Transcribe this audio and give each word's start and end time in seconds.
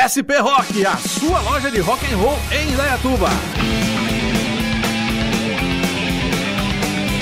SP 0.00 0.32
Rock, 0.40 0.86
a 0.86 0.96
sua 0.96 1.40
loja 1.40 1.70
de 1.70 1.80
rock 1.80 2.02
and 2.06 2.16
roll 2.16 2.38
em 2.50 2.70
Indaiatuba. 2.70 3.28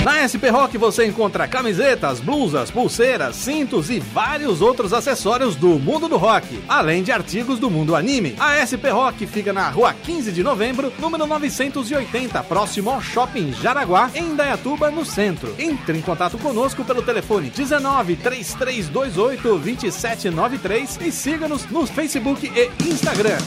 Na 0.03 0.23
SP 0.23 0.47
Rock 0.47 0.77
você 0.77 1.05
encontra 1.05 1.45
camisetas, 1.45 2.21
blusas, 2.21 2.71
pulseiras, 2.71 3.35
cintos 3.35 3.89
e 3.89 3.99
vários 3.99 4.61
outros 4.61 4.93
acessórios 4.93 5.57
do 5.57 5.77
mundo 5.77 6.07
do 6.07 6.15
rock, 6.15 6.63
além 6.69 7.03
de 7.03 7.11
artigos 7.11 7.59
do 7.59 7.69
mundo 7.69 7.93
anime. 7.95 8.33
A 8.39 8.63
SP 8.63 8.87
Rock 8.89 9.27
fica 9.27 9.51
na 9.51 9.69
rua 9.69 9.93
15 9.93 10.31
de 10.31 10.41
novembro, 10.41 10.91
número 10.99 11.27
980, 11.27 12.41
próximo 12.43 12.89
ao 12.89 13.01
Shopping 13.01 13.51
Jaraguá, 13.51 14.09
em 14.15 14.29
Indaiatuba, 14.29 14.89
no 14.89 15.03
centro. 15.03 15.53
Entre 15.59 15.97
em 15.97 16.01
contato 16.01 16.37
conosco 16.37 16.85
pelo 16.85 17.01
telefone 17.01 17.49
19 17.49 18.15
3328 18.15 19.41
2793 19.59 20.99
e 21.01 21.11
siga-nos 21.11 21.65
no 21.65 21.85
Facebook 21.85 22.49
e 22.55 22.71
Instagram. 22.87 23.37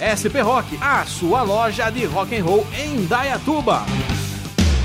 SP 0.00 0.40
Rock, 0.40 0.78
a 0.80 1.04
sua 1.04 1.42
loja 1.42 1.90
de 1.90 2.06
rock 2.06 2.34
and 2.34 2.44
roll 2.44 2.66
em 2.78 2.96
Indaiatuba. 2.96 3.84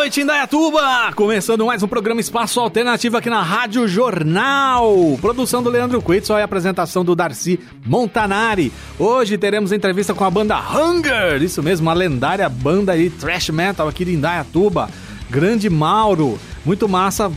Noite, 0.00 0.22
Indaiatuba! 0.22 1.12
Começando 1.14 1.66
mais 1.66 1.82
um 1.82 1.86
programa 1.86 2.22
Espaço 2.22 2.58
Alternativo 2.58 3.18
aqui 3.18 3.28
na 3.28 3.42
Rádio 3.42 3.86
Jornal. 3.86 4.96
Produção 5.20 5.62
do 5.62 5.68
Leandro 5.68 6.00
Quitz, 6.00 6.30
e 6.30 6.40
apresentação 6.40 7.04
do 7.04 7.14
Darcy 7.14 7.60
Montanari. 7.84 8.72
Hoje 8.98 9.36
teremos 9.36 9.72
entrevista 9.72 10.14
com 10.14 10.24
a 10.24 10.30
banda 10.30 10.58
Hunger, 10.58 11.42
isso 11.42 11.62
mesmo, 11.62 11.86
uma 11.86 11.92
lendária 11.92 12.48
banda 12.48 12.92
aí, 12.92 13.10
thrash 13.10 13.50
metal 13.50 13.88
aqui 13.88 14.06
de 14.06 14.14
Indaiatuba. 14.14 14.88
Grande 15.28 15.68
Mauro, 15.68 16.40
muito 16.64 16.88
massa 16.88 17.30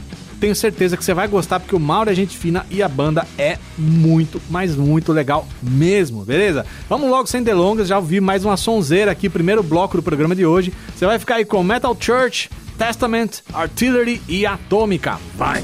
tenho 0.43 0.53
certeza 0.53 0.97
que 0.97 1.05
você 1.05 1.13
vai 1.13 1.25
gostar, 1.25 1.57
porque 1.57 1.73
o 1.73 1.79
Mauro 1.79 2.09
é 2.09 2.13
gente 2.13 2.37
fina 2.37 2.65
e 2.69 2.83
a 2.83 2.89
banda 2.89 3.25
é 3.37 3.57
muito, 3.77 4.41
mas 4.49 4.75
muito 4.75 5.13
legal 5.13 5.47
mesmo, 5.61 6.25
beleza? 6.25 6.65
Vamos 6.89 7.09
logo 7.09 7.27
sem 7.27 7.41
delongas, 7.41 7.87
já 7.87 7.97
ouvi 7.97 8.19
mais 8.19 8.43
uma 8.43 8.57
sonzeira 8.57 9.09
aqui, 9.09 9.29
primeiro 9.29 9.63
bloco 9.63 9.95
do 9.95 10.03
programa 10.03 10.35
de 10.35 10.45
hoje. 10.45 10.73
Você 10.93 11.05
vai 11.05 11.17
ficar 11.17 11.35
aí 11.35 11.45
com 11.45 11.63
Metal 11.63 11.95
Church, 11.97 12.49
Testament, 12.77 13.39
Artillery 13.53 14.21
e 14.27 14.45
Atômica. 14.45 15.17
Vai! 15.37 15.63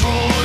Control. 0.00 0.39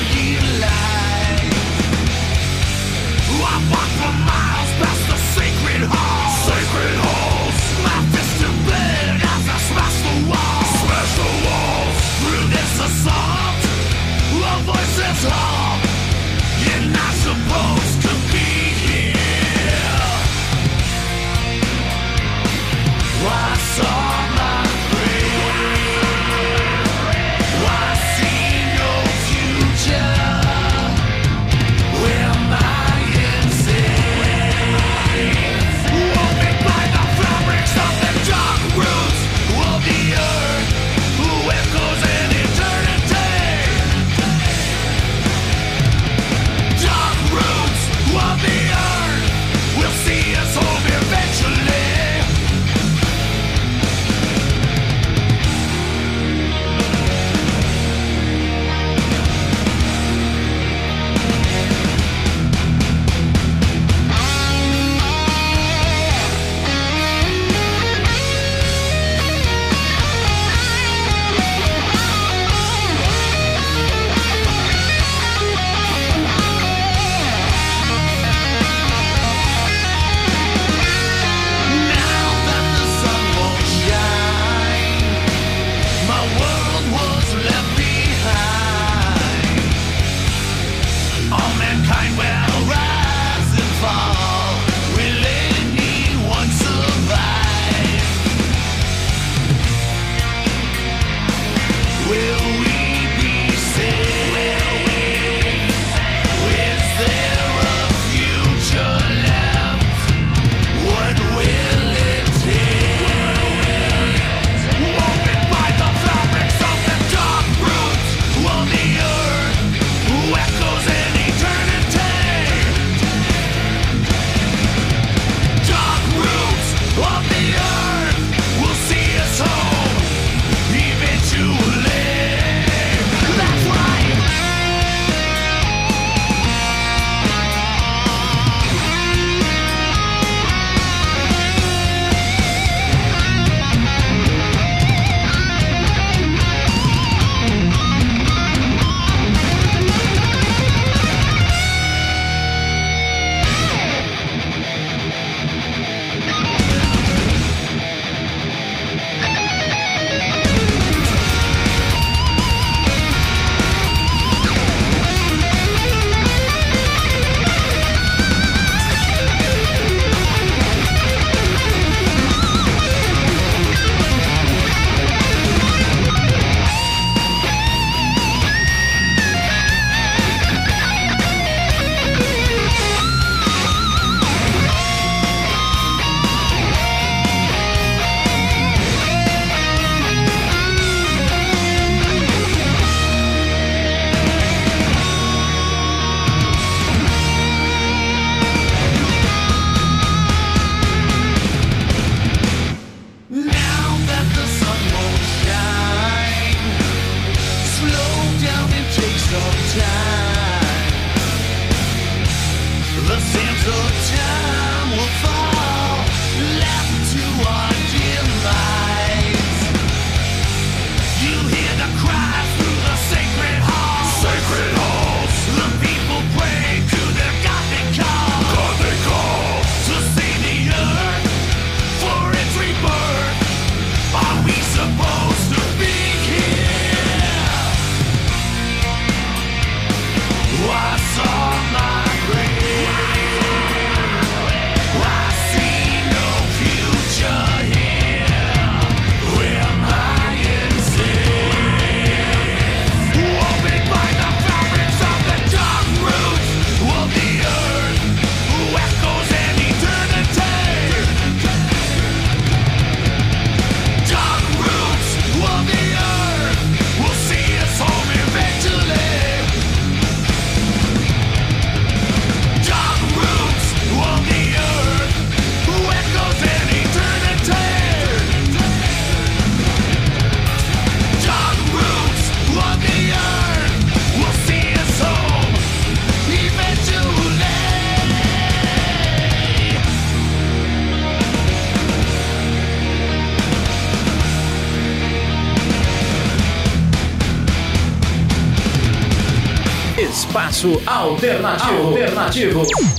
Alternativo. 302.36 302.95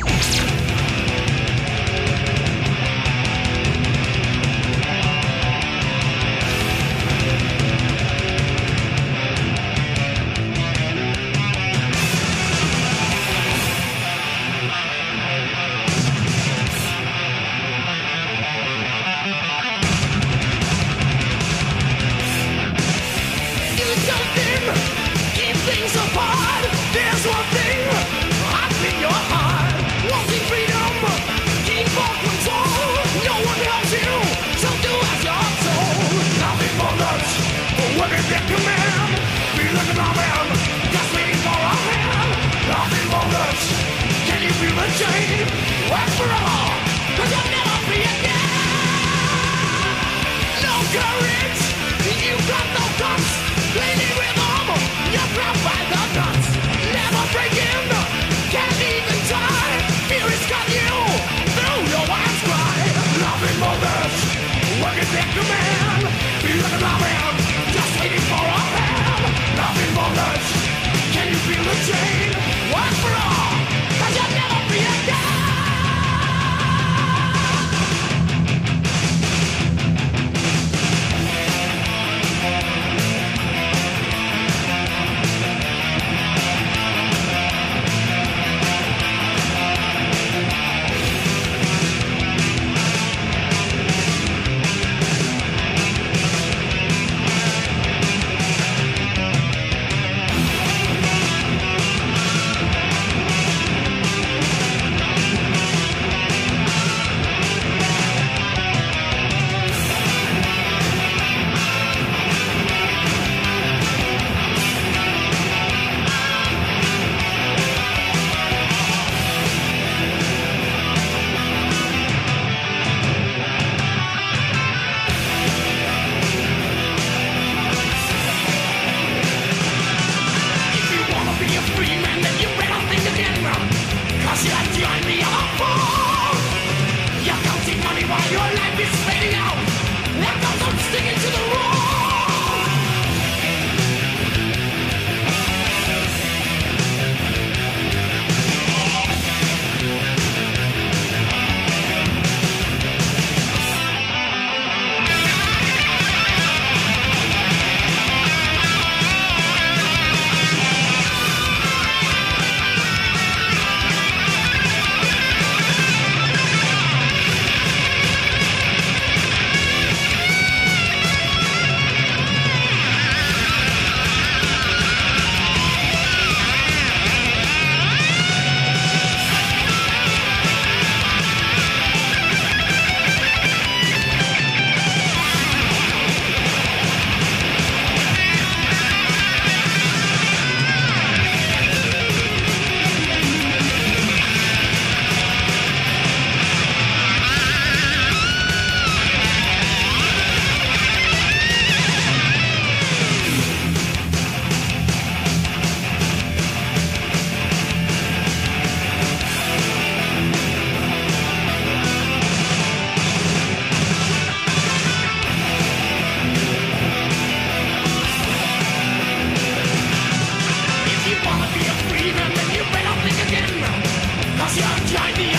Russian 224.56 224.86
Chinese 224.86 225.35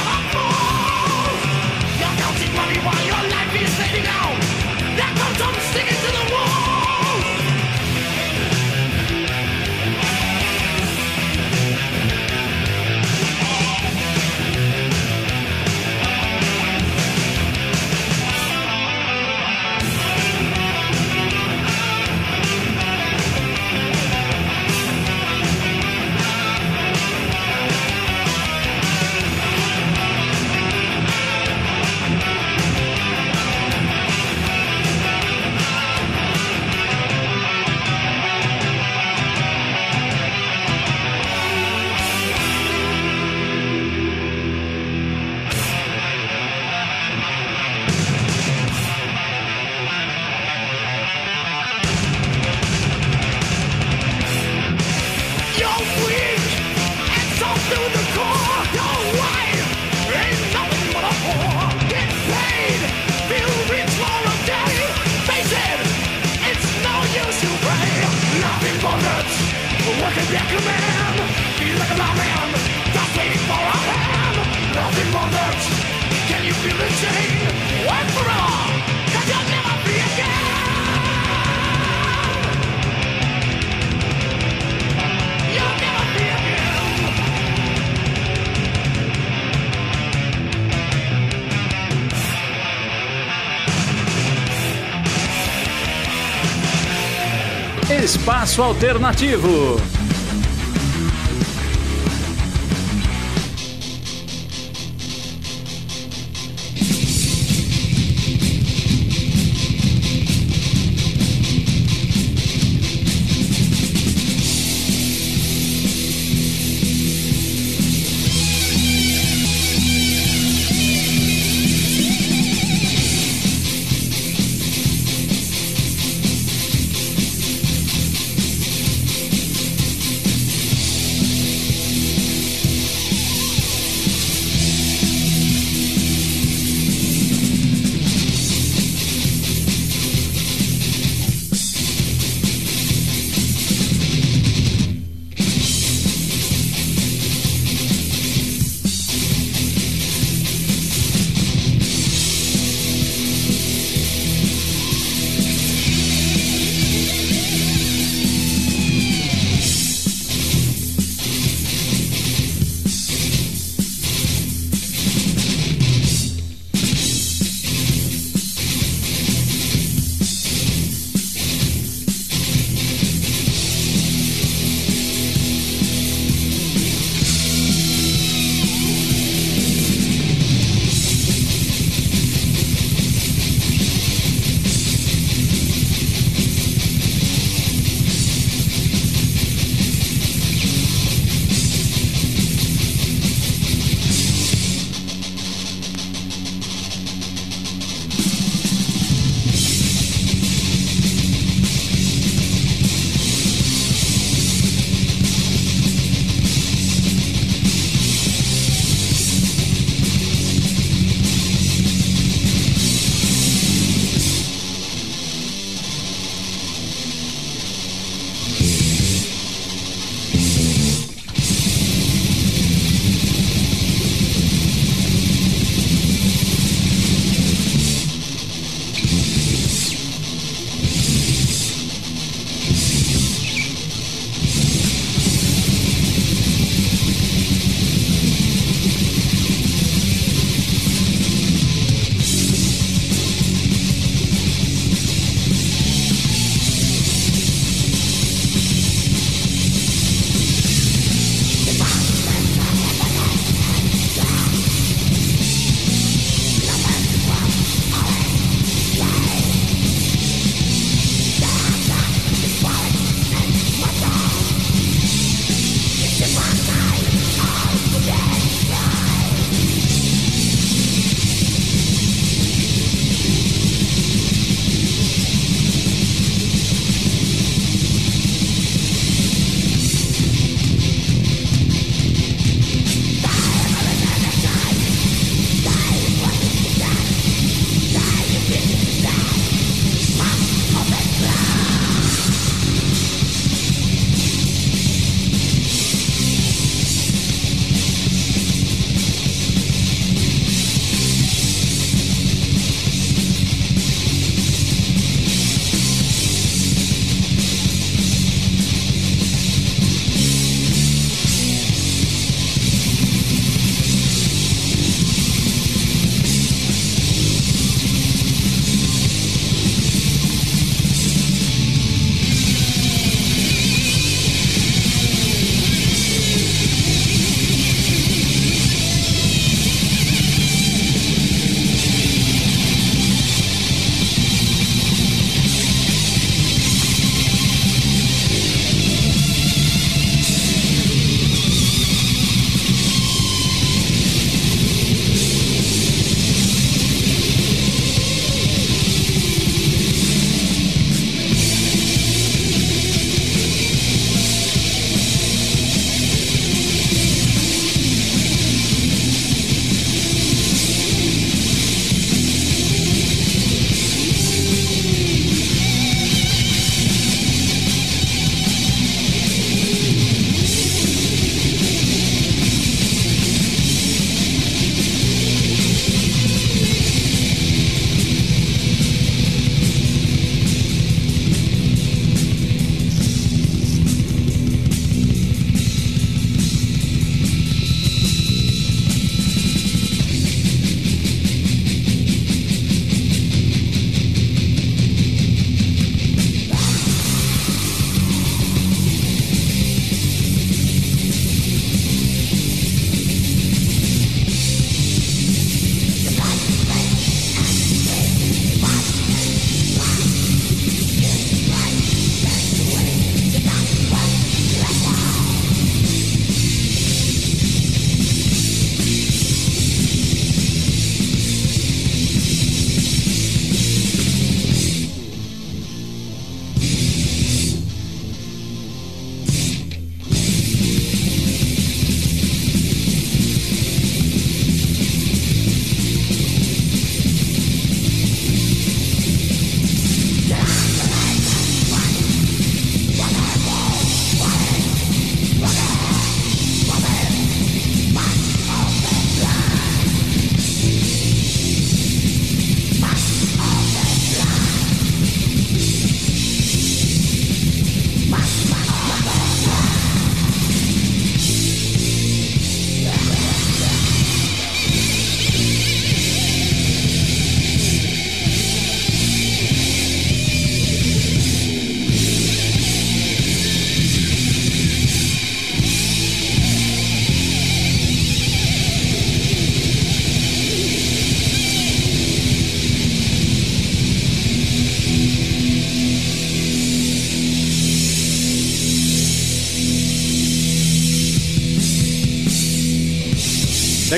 Alternativo. 98.59 99.86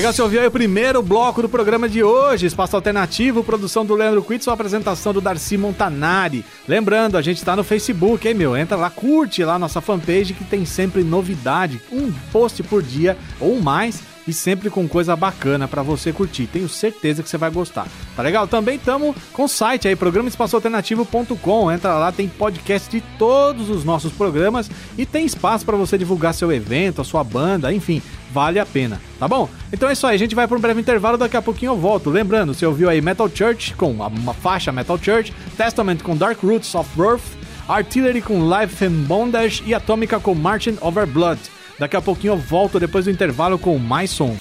Legal, 0.00 0.14
você 0.14 0.22
ouviu 0.22 0.40
aí 0.40 0.46
o 0.46 0.50
primeiro 0.50 1.02
bloco 1.02 1.42
do 1.42 1.48
programa 1.48 1.86
de 1.86 2.02
hoje, 2.02 2.46
Espaço 2.46 2.74
Alternativo, 2.74 3.44
produção 3.44 3.84
do 3.84 3.94
Leandro 3.94 4.22
Quitz, 4.22 4.44
sua 4.44 4.54
apresentação 4.54 5.12
do 5.12 5.20
Darcy 5.20 5.58
Montanari. 5.58 6.42
Lembrando, 6.66 7.18
a 7.18 7.20
gente 7.20 7.44
tá 7.44 7.54
no 7.54 7.62
Facebook, 7.62 8.26
hein, 8.26 8.32
meu? 8.32 8.56
Entra 8.56 8.78
lá, 8.78 8.88
curte 8.88 9.44
lá 9.44 9.58
nossa 9.58 9.82
fanpage 9.82 10.32
que 10.32 10.42
tem 10.42 10.64
sempre 10.64 11.04
novidade, 11.04 11.82
um 11.92 12.10
post 12.32 12.62
por 12.62 12.82
dia 12.82 13.14
ou 13.38 13.60
mais 13.60 14.00
e 14.26 14.32
sempre 14.32 14.70
com 14.70 14.88
coisa 14.88 15.14
bacana 15.16 15.68
para 15.68 15.82
você 15.82 16.12
curtir. 16.12 16.46
Tenho 16.46 16.68
certeza 16.68 17.22
que 17.22 17.28
você 17.28 17.36
vai 17.36 17.50
gostar. 17.50 17.86
Tá 18.16 18.22
legal? 18.22 18.46
Também 18.46 18.76
estamos 18.76 19.14
com 19.32 19.44
o 19.44 19.48
site 19.48 19.88
aí, 19.88 19.96
programaespaçoalternativo.com. 19.96 21.70
Entra 21.70 21.94
lá, 21.94 22.12
tem 22.12 22.28
podcast 22.28 22.88
de 22.88 23.02
todos 23.18 23.68
os 23.68 23.84
nossos 23.84 24.12
programas 24.12 24.70
e 24.96 25.04
tem 25.04 25.26
espaço 25.26 25.66
para 25.66 25.76
você 25.76 25.98
divulgar 25.98 26.32
seu 26.32 26.50
evento, 26.52 27.00
a 27.00 27.04
sua 27.04 27.24
banda, 27.24 27.72
enfim, 27.72 28.00
vale 28.32 28.58
a 28.58 28.66
pena, 28.66 29.00
tá 29.18 29.26
bom? 29.26 29.48
Então 29.72 29.88
é 29.88 29.92
isso 29.92 30.06
aí, 30.06 30.14
a 30.14 30.18
gente 30.18 30.34
vai 30.34 30.46
para 30.46 30.56
um 30.56 30.60
breve 30.60 30.80
intervalo, 30.80 31.18
daqui 31.18 31.36
a 31.36 31.42
pouquinho 31.42 31.72
eu 31.72 31.76
volto. 31.76 32.10
Lembrando, 32.10 32.54
você 32.54 32.64
ouviu 32.66 32.88
aí 32.88 33.00
Metal 33.00 33.28
Church 33.32 33.74
com 33.74 33.90
uma 33.90 34.34
faixa 34.34 34.72
Metal 34.72 34.98
Church, 34.98 35.32
Testament 35.56 35.98
com 35.98 36.16
Dark 36.16 36.42
Roots 36.42 36.74
of 36.74 36.88
Birth, 36.96 37.22
Artillery 37.68 38.20
com 38.20 38.48
Life 38.48 38.84
and 38.84 39.04
Bondage 39.06 39.62
e 39.66 39.74
Atômica 39.74 40.18
com 40.18 40.34
Marching 40.34 40.76
Over 40.80 41.06
Blood. 41.06 41.40
Daqui 41.78 41.96
a 41.96 42.02
pouquinho 42.02 42.34
eu 42.34 42.38
volto 42.38 42.78
depois 42.78 43.06
do 43.06 43.10
intervalo 43.10 43.58
com 43.58 43.78
mais 43.78 44.10
som. 44.10 44.36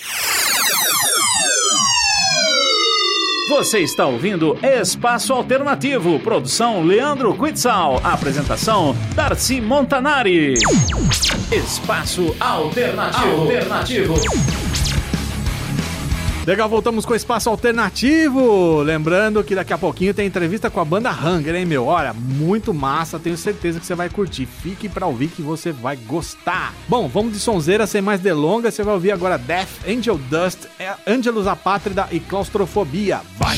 Você 3.50 3.80
está 3.80 4.06
ouvindo 4.06 4.58
Espaço 4.62 5.34
Alternativo, 5.34 6.20
produção 6.20 6.84
Leandro 6.84 7.34
Quitzal, 7.34 8.00
apresentação 8.04 8.96
Darcy 9.16 9.60
Montanari. 9.60 10.54
Espaço 11.52 12.36
Alternativo. 12.40 13.42
Alternativo. 13.42 14.14
Legal, 16.46 16.70
voltamos 16.70 17.08
com 17.08 17.14
o 17.14 17.16
Espaço 17.16 17.50
Alternativo. 17.50 18.84
Lembrando 18.84 19.44
que 19.44 19.56
daqui 19.56 19.74
a 19.74 19.78
pouquinho 19.78 20.14
tem 20.14 20.28
entrevista 20.28 20.70
com 20.70 20.80
a 20.80 20.86
banda 20.86 21.10
Hunger, 21.12 21.56
hein, 21.56 21.66
meu? 21.66 21.88
Olha, 21.88 22.14
muito 22.14 22.72
massa, 22.72 23.18
tenho 23.18 23.36
certeza 23.36 23.80
que 23.80 23.86
você 23.88 23.96
vai 23.96 24.12
curtir. 24.12 24.46
Fique 24.46 24.88
pra 24.88 25.08
ouvir 25.08 25.30
que 25.30 25.42
você 25.42 25.72
vai 25.72 25.96
gostar. 25.96 26.72
Bom, 26.88 27.08
vamos 27.08 27.34
de 27.34 27.40
sonzeira, 27.40 27.88
sem 27.88 28.02
mais 28.02 28.20
delongas. 28.20 28.76
Você 28.76 28.84
vai 28.84 28.94
ouvir 28.94 29.12
agora 29.12 29.36
Death, 29.40 29.70
Angel 29.88 30.20
Dust, 30.30 30.68
Angelus 31.08 31.48
Apátrida 31.48 32.08
e 32.12 32.20
Claustrofobia. 32.20 33.22
Vai! 33.40 33.58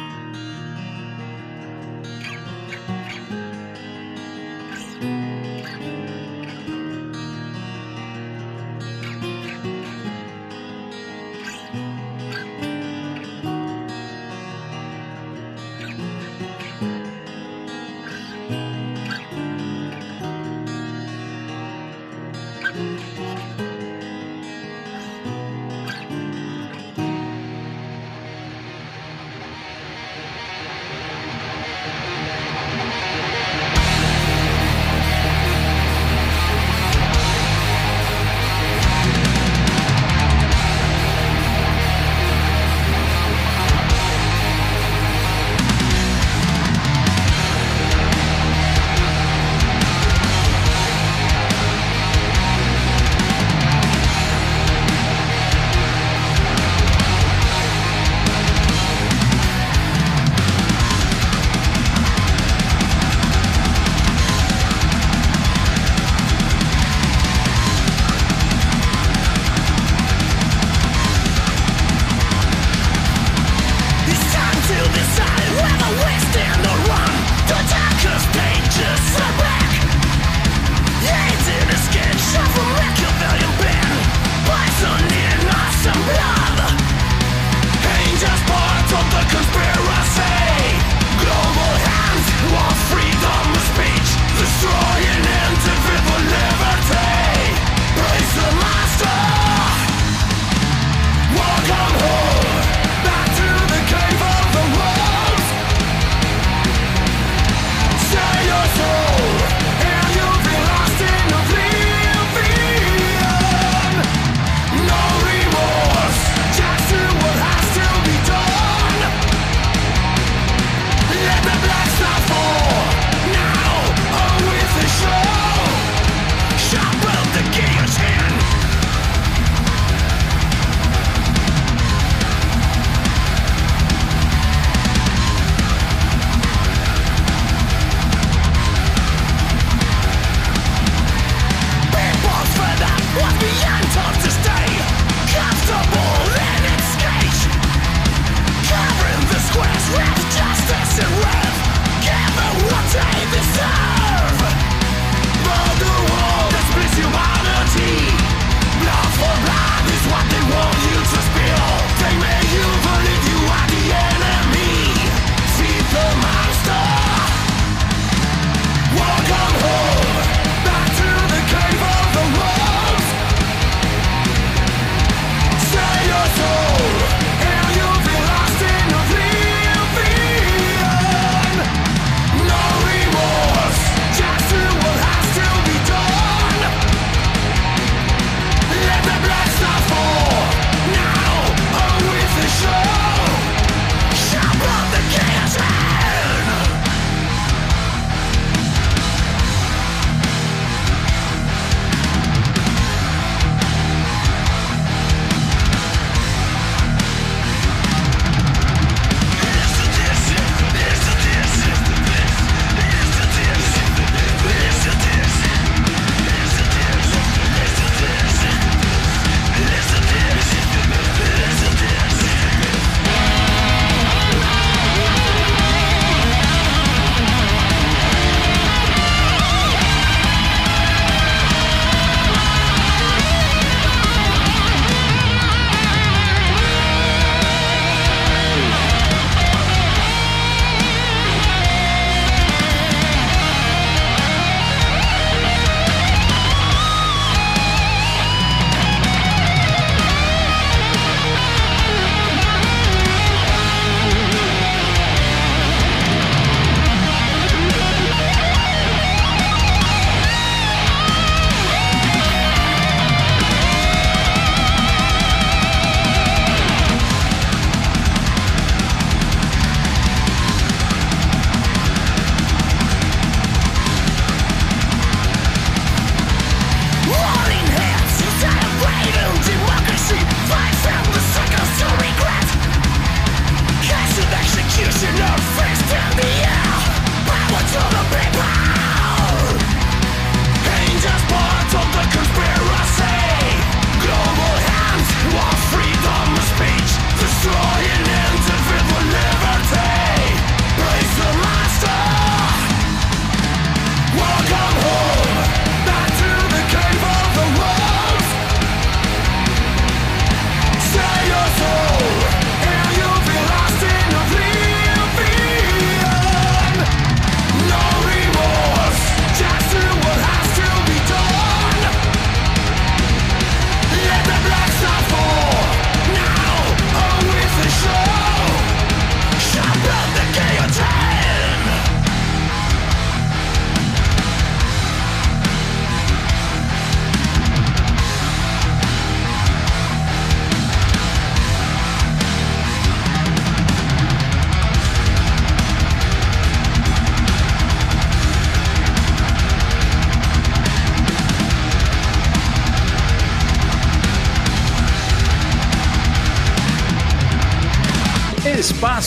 this 153.31 153.59
out 153.59 154.00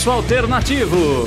Alternativo. 0.06 1.23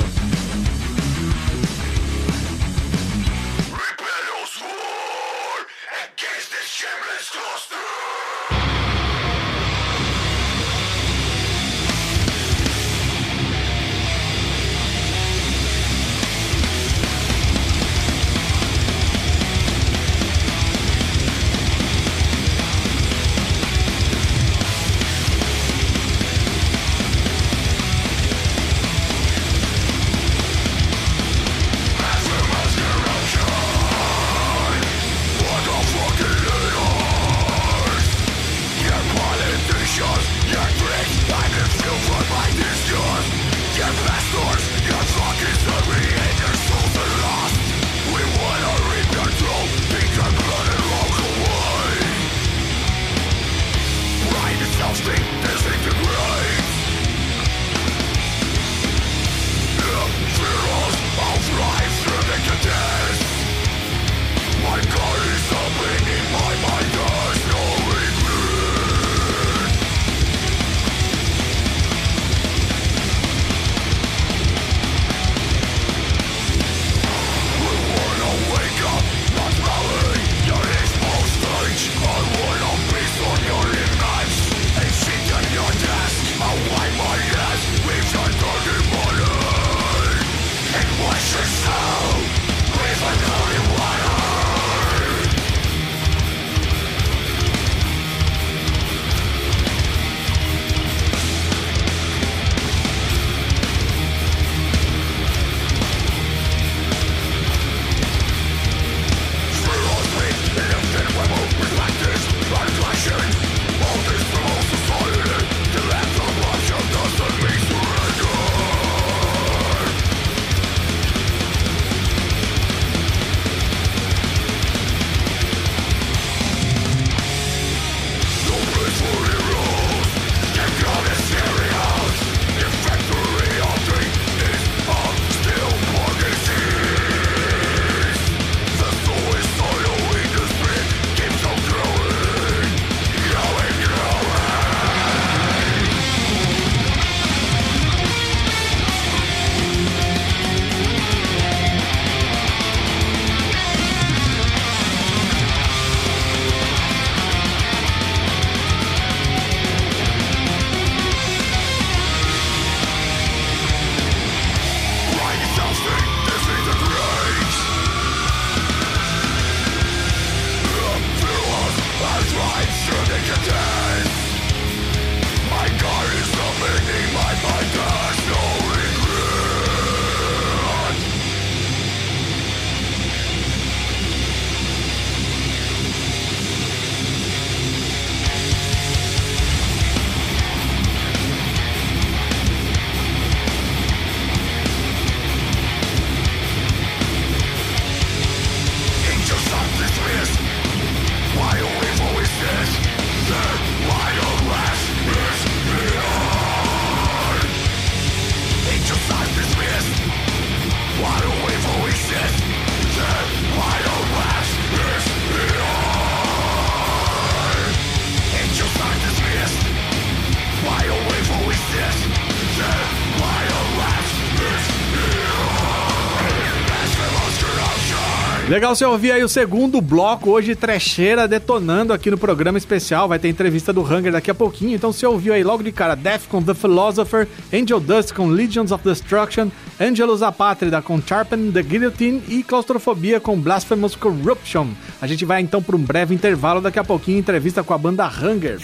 Legal 228.48 228.74
você 228.74 228.82
ouvir 228.82 229.12
aí 229.12 229.22
o 229.22 229.28
segundo 229.28 229.78
bloco, 229.78 230.30
hoje 230.30 230.56
trecheira 230.56 231.28
detonando 231.28 231.92
aqui 231.92 232.10
no 232.10 232.16
programa 232.16 232.56
especial. 232.56 233.06
Vai 233.06 233.18
ter 233.18 233.28
entrevista 233.28 233.74
do 233.74 233.82
Hunger 233.82 234.10
daqui 234.10 234.30
a 234.30 234.34
pouquinho. 234.34 234.74
Então 234.74 234.90
você 234.90 235.04
ouviu 235.06 235.34
aí 235.34 235.44
logo 235.44 235.62
de 235.62 235.70
cara 235.70 235.94
Death 235.94 236.22
com 236.30 236.42
The 236.42 236.54
Philosopher, 236.54 237.28
Angel 237.52 237.78
Dust 237.78 238.14
com 238.14 238.28
Legions 238.28 238.72
of 238.72 238.82
Destruction, 238.82 239.50
Angelus 239.78 240.22
Apátrida 240.22 240.80
com 240.80 240.98
Sharpen 240.98 241.52
the 241.52 241.62
Guillotine 241.62 242.22
e 242.26 242.42
Claustrofobia 242.42 243.20
com 243.20 243.38
Blasphemous 243.38 243.94
Corruption. 243.94 244.68
A 244.98 245.06
gente 245.06 245.26
vai 245.26 245.42
então 245.42 245.62
para 245.62 245.76
um 245.76 245.80
breve 245.80 246.14
intervalo 246.14 246.62
daqui 246.62 246.78
a 246.78 246.84
pouquinho, 246.84 247.18
entrevista 247.18 247.62
com 247.62 247.74
a 247.74 247.78
banda 247.78 248.06
Hunger. 248.06 248.58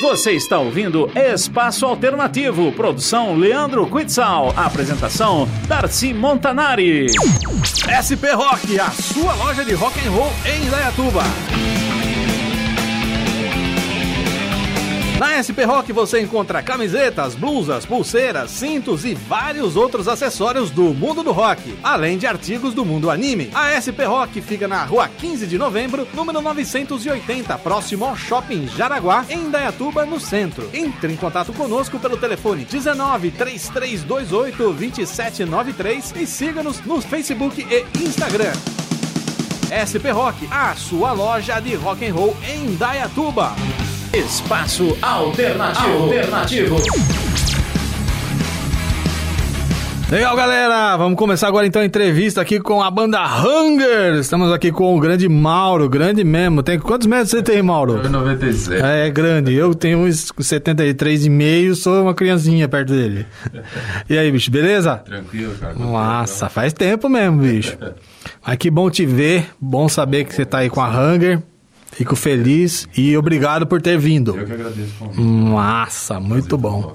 Você 0.00 0.32
está 0.32 0.58
ouvindo 0.58 1.10
Espaço 1.14 1.84
Alternativo, 1.84 2.72
produção 2.72 3.36
Leandro 3.36 3.86
Quitzal, 3.86 4.50
apresentação 4.56 5.46
Darcy 5.68 6.14
Montanari. 6.14 7.06
SP 7.84 8.32
Rock, 8.32 8.80
a 8.80 8.90
sua 8.90 9.34
loja 9.34 9.62
de 9.62 9.74
rock 9.74 10.00
and 10.00 10.10
roll 10.10 10.32
em 10.46 10.66
Indaiatuba. 10.66 11.22
Na 15.20 15.36
SP 15.36 15.68
Rock 15.68 15.92
você 15.92 16.22
encontra 16.22 16.62
camisetas, 16.62 17.34
blusas, 17.34 17.84
pulseiras, 17.84 18.50
cintos 18.52 19.04
e 19.04 19.12
vários 19.12 19.76
outros 19.76 20.08
acessórios 20.08 20.70
do 20.70 20.94
mundo 20.94 21.22
do 21.22 21.30
rock, 21.30 21.76
além 21.82 22.16
de 22.16 22.26
artigos 22.26 22.72
do 22.72 22.86
mundo 22.86 23.10
anime. 23.10 23.50
A 23.52 23.76
SP 23.76 24.00
Rock 24.08 24.40
fica 24.40 24.66
na 24.66 24.82
rua 24.82 25.06
15 25.08 25.46
de 25.46 25.58
novembro, 25.58 26.08
número 26.14 26.40
980, 26.40 27.58
próximo 27.58 28.06
ao 28.06 28.16
Shopping 28.16 28.66
Jaraguá, 28.68 29.26
em 29.28 29.40
Indaiatuba, 29.40 30.06
no 30.06 30.18
centro. 30.18 30.70
Entre 30.72 31.12
em 31.12 31.16
contato 31.16 31.52
conosco 31.52 31.98
pelo 31.98 32.16
telefone 32.16 32.64
19 32.64 33.30
3328 33.32 34.72
2793 34.72 36.14
e 36.16 36.26
siga-nos 36.26 36.80
no 36.86 36.98
Facebook 37.02 37.60
e 37.60 38.02
Instagram. 38.02 38.54
SP 39.68 40.08
Rock, 40.12 40.48
a 40.50 40.74
sua 40.76 41.12
loja 41.12 41.60
de 41.60 41.74
rock 41.74 42.06
and 42.06 42.14
roll 42.14 42.34
em 42.48 42.68
Indaiatuba. 42.68 43.54
Espaço 44.12 44.98
Alternativo. 45.00 46.02
Alternativo. 46.02 46.76
Legal, 50.10 50.34
galera! 50.34 50.96
Vamos 50.96 51.16
começar 51.16 51.46
agora 51.46 51.64
então 51.64 51.80
a 51.80 51.84
entrevista 51.84 52.40
aqui 52.40 52.58
com 52.58 52.82
a 52.82 52.90
banda 52.90 53.20
Hunger. 53.24 54.16
Estamos 54.16 54.52
aqui 54.52 54.72
com 54.72 54.96
o 54.96 54.98
grande 54.98 55.28
Mauro, 55.28 55.88
grande 55.88 56.24
mesmo. 56.24 56.60
Tem 56.60 56.76
quantos 56.76 57.06
metros 57.06 57.30
você 57.30 57.40
tem, 57.40 57.62
Mauro? 57.62 58.02
97. 58.10 58.82
É, 58.82 59.06
é 59.06 59.10
grande. 59.10 59.54
Eu 59.54 59.72
tenho 59.76 60.00
uns 60.00 60.32
73,5, 60.32 61.74
sou 61.76 62.02
uma 62.02 62.12
criancinha 62.12 62.68
perto 62.68 62.92
dele. 62.92 63.24
E 64.08 64.18
aí, 64.18 64.32
bicho, 64.32 64.50
beleza? 64.50 64.96
Tranquilo, 64.96 65.54
cara. 65.60 65.74
Nossa, 65.74 66.48
faz 66.48 66.72
tempo 66.72 67.08
mesmo, 67.08 67.42
bicho. 67.42 67.78
Mas 68.44 68.56
que 68.56 68.72
bom 68.72 68.90
te 68.90 69.06
ver, 69.06 69.50
bom 69.60 69.88
saber 69.88 70.24
que 70.24 70.34
você 70.34 70.44
tá 70.44 70.58
aí 70.58 70.68
com 70.68 70.80
a 70.80 70.88
Hunger. 70.88 71.40
Fico 71.92 72.14
feliz 72.16 72.88
e 72.96 73.16
obrigado 73.16 73.66
por 73.66 73.80
ter 73.82 73.98
vindo. 73.98 74.36
Eu 74.36 74.46
que 74.46 74.52
agradeço 74.52 74.92
o 75.00 75.04
convite. 75.06 75.20
Massa, 75.22 76.20
muito 76.20 76.58
Prazer 76.58 76.58
bom. 76.58 76.92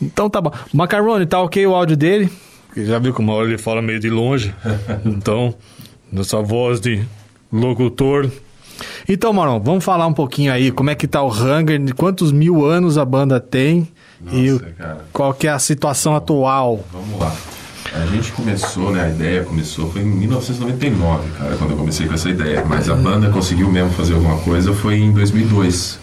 Então 0.00 0.28
tá 0.30 0.40
bom. 0.40 0.52
Macaroni, 0.72 1.26
tá 1.26 1.40
ok 1.40 1.66
o 1.66 1.74
áudio 1.74 1.96
dele? 1.96 2.30
Já 2.76 2.98
viu 2.98 3.12
como 3.14 3.32
ele 3.42 3.56
fala 3.58 3.80
meio 3.80 3.98
de 3.98 4.10
longe? 4.10 4.54
Então, 5.04 5.54
nessa 6.12 6.40
voz 6.42 6.80
de 6.80 7.02
locutor. 7.50 8.30
Então, 9.08 9.32
Marão, 9.32 9.58
vamos 9.58 9.82
falar 9.82 10.06
um 10.06 10.12
pouquinho 10.12 10.52
aí 10.52 10.70
como 10.70 10.90
é 10.90 10.94
que 10.94 11.06
tá 11.08 11.22
o 11.22 11.30
Hunger, 11.32 11.82
de 11.82 11.94
quantos 11.94 12.30
mil 12.30 12.64
anos 12.66 12.98
a 12.98 13.04
banda 13.06 13.40
tem 13.40 13.88
e 14.30 14.50
Nossa, 14.50 14.64
o- 14.66 14.72
cara. 14.74 15.04
qual 15.12 15.32
que 15.32 15.46
é 15.46 15.50
a 15.50 15.58
situação 15.58 16.14
atual. 16.14 16.84
Vamos 16.92 17.18
lá. 17.18 17.34
A 17.94 18.06
gente 18.06 18.32
começou, 18.32 18.90
né? 18.92 19.04
A 19.04 19.08
ideia 19.08 19.42
começou 19.44 19.90
foi 19.90 20.02
em 20.02 20.06
1999, 20.06 21.28
cara, 21.38 21.56
quando 21.56 21.70
eu 21.70 21.76
comecei 21.76 22.06
com 22.06 22.14
essa 22.14 22.28
ideia. 22.28 22.64
Mas 22.66 22.88
a 22.88 22.94
banda 22.94 23.28
conseguiu 23.30 23.70
mesmo 23.70 23.90
fazer 23.90 24.14
alguma 24.14 24.36
coisa 24.38 24.72
foi 24.72 24.98
em 24.98 25.12
2002. 25.12 25.98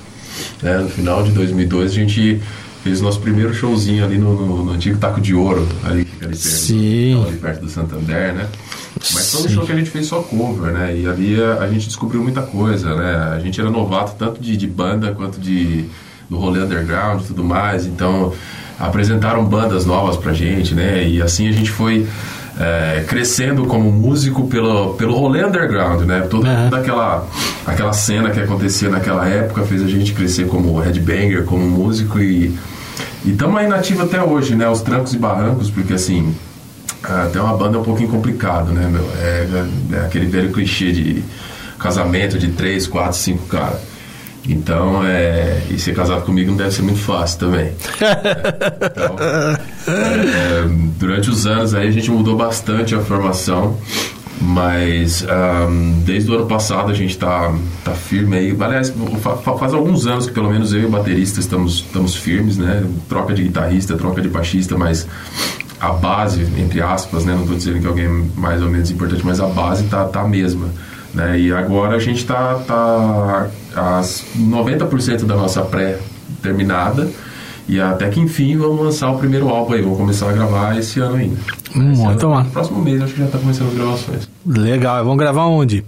né? 0.62 0.78
No 0.80 0.90
final 0.90 1.24
de 1.24 1.32
2002 1.32 1.92
a 1.92 1.94
gente 1.94 2.42
fez 2.84 3.00
o 3.00 3.04
nosso 3.04 3.20
primeiro 3.22 3.54
showzinho 3.54 4.04
ali 4.04 4.18
no, 4.18 4.34
no- 4.36 4.66
no 4.66 4.72
antigo 4.74 4.98
Taco 4.98 5.22
de 5.22 5.34
Ouro, 5.34 5.66
ali, 5.84 6.08
ali 6.22 6.36
perto, 6.36 6.36
ali 7.28 7.38
perto 7.38 7.62
do 7.62 7.70
Santander, 7.70 8.34
né? 8.34 8.48
Mas 9.14 9.32
foi 9.32 9.42
um 9.42 9.50
show 9.50 9.66
que 9.66 9.72
a 9.72 9.76
gente 9.76 9.90
fez 9.90 10.08
só 10.08 10.22
cover, 10.22 10.72
né? 10.74 10.96
E 10.98 11.08
ali 11.08 11.42
a, 11.42 11.60
a 11.64 11.70
gente 11.70 11.88
descobriu 11.88 12.22
muita 12.22 12.42
coisa, 12.42 12.94
né? 12.96 13.16
A 13.36 13.40
gente 13.40 13.60
era 13.60 13.70
novato 13.70 14.16
tanto 14.18 14.42
de, 14.42 14.58
de 14.58 14.68
banda 14.68 15.12
quanto 15.14 15.40
de 15.40 15.86
do 16.30 16.38
rolê 16.38 16.62
underground 16.62 17.22
e 17.22 17.26
tudo 17.26 17.44
mais. 17.44 17.86
Então 17.86 18.34
apresentaram 18.88 19.44
bandas 19.46 19.86
novas 19.86 20.18
pra 20.18 20.34
gente, 20.34 20.74
né? 20.74 21.08
E 21.08 21.22
assim 21.22 21.48
a 21.48 21.52
gente 21.52 21.72
foi 21.72 22.08
é, 22.60 23.04
crescendo 23.08 23.66
como 23.66 23.92
músico 23.92 24.48
pelo, 24.48 24.94
pelo 24.94 25.16
rolê 25.16 25.44
underground, 25.44 26.02
né? 26.02 26.22
Toda, 26.30 26.50
Aham. 26.50 26.70
toda 26.70 26.82
aquela, 26.82 27.28
aquela 27.66 27.94
cena 27.94 28.30
que 28.30 28.40
acontecia 28.40 28.90
naquela 28.90 29.28
época 29.28 29.64
fez 29.64 29.82
a 29.82 29.88
gente 29.88 30.14
crescer 30.14 30.48
como 30.48 30.80
headbanger, 30.80 31.46
como 31.46 31.66
músico 31.66 32.20
e 32.20 32.56
estamos 33.26 33.58
aí 33.58 33.68
nativa 33.68 34.04
até 34.04 34.22
hoje, 34.22 34.56
né? 34.56 34.68
Os 34.70 34.82
trancos 34.82 35.14
e 35.14 35.18
barrancos, 35.18 35.70
porque 35.70 35.94
assim, 35.94 36.36
até 37.04 37.42
uma 37.42 37.56
banda 37.56 37.78
é 37.78 37.80
um 37.80 37.84
pouquinho 37.84 38.10
complicado, 38.10 38.72
né, 38.72 38.88
meu? 38.92 39.08
É, 39.20 39.48
é 39.94 40.06
aquele 40.06 40.26
velho 40.28 40.52
clichê 40.52 40.92
de 40.92 41.24
casamento 41.80 42.38
de 42.38 42.50
três, 42.50 42.88
quatro, 42.88 43.18
cinco 43.18 43.46
caras. 43.48 43.93
Então, 44.48 45.02
é, 45.06 45.62
e 45.70 45.80
ser 45.80 45.96
casado 45.96 46.24
comigo 46.26 46.52
não 46.52 46.58
deve 46.58 46.72
ser 46.72 46.82
muito 46.82 47.00
fácil 47.00 47.40
também. 47.40 47.72
Então, 49.86 49.94
é, 49.96 50.64
durante 51.00 51.30
os 51.30 51.46
anos 51.46 51.74
aí 51.74 51.88
a 51.88 51.92
gente 51.92 52.10
mudou 52.10 52.36
bastante 52.38 52.96
a 52.96 53.00
formação, 53.02 53.78
mas 54.42 55.26
ahm, 55.28 56.00
desde 56.06 56.32
o 56.32 56.36
ano 56.36 56.46
passado 56.46 56.90
a 56.92 56.94
gente 56.94 57.18
tá, 57.18 57.54
tá 57.84 57.92
firme 57.92 58.38
aí. 58.38 58.58
Aliás, 58.60 58.94
fa- 59.22 59.38
fa- 59.38 59.58
faz 59.58 59.74
alguns 59.74 60.06
anos 60.08 60.26
que 60.28 60.32
pelo 60.34 60.50
menos 60.50 60.74
eu 60.74 60.82
e 60.82 60.86
o 60.86 60.90
baterista 60.90 61.40
estamos, 61.40 61.76
estamos 61.86 62.16
firmes, 62.16 62.58
né? 62.58 62.84
Troca 63.10 63.34
de 63.34 63.44
guitarrista, 63.44 63.96
troca 63.98 64.22
de 64.22 64.30
baixista, 64.30 64.78
mas 64.78 65.08
a 65.80 65.90
base, 65.92 66.42
entre 66.58 66.82
aspas, 66.82 67.26
né? 67.26 67.34
Não 67.34 67.42
estou 67.42 67.58
dizendo 67.58 67.80
que 67.82 67.88
alguém 67.88 68.06
é 68.06 68.40
mais 68.40 68.62
ou 68.62 68.70
menos 68.70 68.90
importante, 68.92 69.22
mas 69.26 69.40
a 69.40 69.48
base 69.48 69.84
tá, 69.86 70.06
tá 70.06 70.22
a 70.22 70.28
mesma. 70.28 70.68
Né? 71.14 71.40
E 71.40 71.54
agora 71.54 71.96
a 71.96 72.00
gente 72.00 72.26
tá, 72.26 72.56
tá 72.66 73.48
as 73.76 74.24
90% 74.38 75.26
da 75.26 75.36
nossa 75.36 75.62
pré 75.62 76.00
terminada 76.42 77.10
e 77.68 77.80
até 77.80 78.10
que 78.10 78.20
enfim 78.20 78.58
vamos 78.58 78.82
lançar 78.84 79.10
o 79.12 79.18
primeiro 79.18 79.48
álbum 79.48 79.74
aí, 79.74 79.82
vamos 79.82 79.98
começar 79.98 80.30
a 80.30 80.34
gravar 80.34 80.78
esse 80.78 81.00
ano 81.00 81.16
ainda. 81.16 81.38
Hum, 81.76 81.92
Esse 81.94 82.02
muito 82.02 82.28
ano, 82.28 82.50
próximo 82.50 82.82
mês 82.82 83.02
acho 83.02 83.14
que 83.14 83.20
já 83.20 83.28
tá 83.28 83.38
começando 83.38 83.70
as 83.70 83.74
gravações. 83.76 84.30
Legal, 84.46 85.04
vamos 85.04 85.18
gravar 85.20 85.46
onde? 85.46 85.84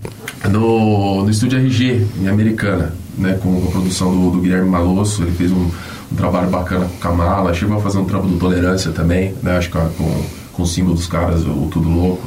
No, 0.49 1.23
no 1.23 1.29
estúdio 1.29 1.59
RG, 1.59 2.07
em 2.21 2.27
Americana, 2.27 2.93
né, 3.17 3.37
com 3.41 3.63
a 3.67 3.71
produção 3.71 4.11
do, 4.15 4.31
do 4.31 4.41
Guilherme 4.41 4.69
Malosso, 4.69 5.23
ele 5.23 5.31
fez 5.31 5.51
um, 5.51 5.69
um 6.11 6.15
trabalho 6.15 6.49
bacana 6.49 6.85
com 6.85 6.95
o 6.95 6.99
Kamala, 6.99 7.53
chegou 7.53 7.77
a 7.77 7.81
fazer 7.81 7.97
um 7.97 8.05
trampo 8.05 8.27
do 8.27 8.37
Tolerância 8.37 8.91
também, 8.91 9.33
né, 9.41 9.57
acho 9.57 9.69
que 9.69 9.77
com, 9.77 10.23
com 10.53 10.63
o 10.63 10.67
símbolo 10.67 10.95
dos 10.95 11.07
caras, 11.07 11.41
o 11.45 11.67
Tudo 11.71 11.89
Louco, 11.89 12.23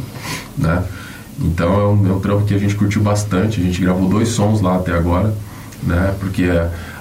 né. 0.56 0.82
Então 1.40 1.72
é 1.72 1.86
um, 1.86 2.10
é 2.10 2.12
um 2.12 2.20
trampo 2.20 2.44
que 2.44 2.54
a 2.54 2.58
gente 2.58 2.74
curtiu 2.74 3.02
bastante, 3.02 3.60
a 3.60 3.64
gente 3.64 3.80
gravou 3.80 4.08
dois 4.08 4.28
sons 4.28 4.60
lá 4.60 4.76
até 4.76 4.92
agora, 4.92 5.34
né, 5.82 6.14
porque 6.18 6.48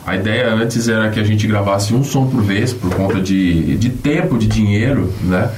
a 0.05 0.15
ideia 0.15 0.53
antes 0.53 0.87
era 0.87 1.09
que 1.09 1.19
a 1.19 1.23
gente 1.23 1.47
gravasse 1.47 1.93
um 1.93 2.03
som 2.03 2.27
por 2.27 2.43
vez, 2.43 2.71
por 2.71 2.93
conta 2.93 3.19
de, 3.19 3.75
de 3.77 3.89
tempo, 3.89 4.37
de 4.37 4.45
dinheiro, 4.45 5.11
né, 5.23 5.51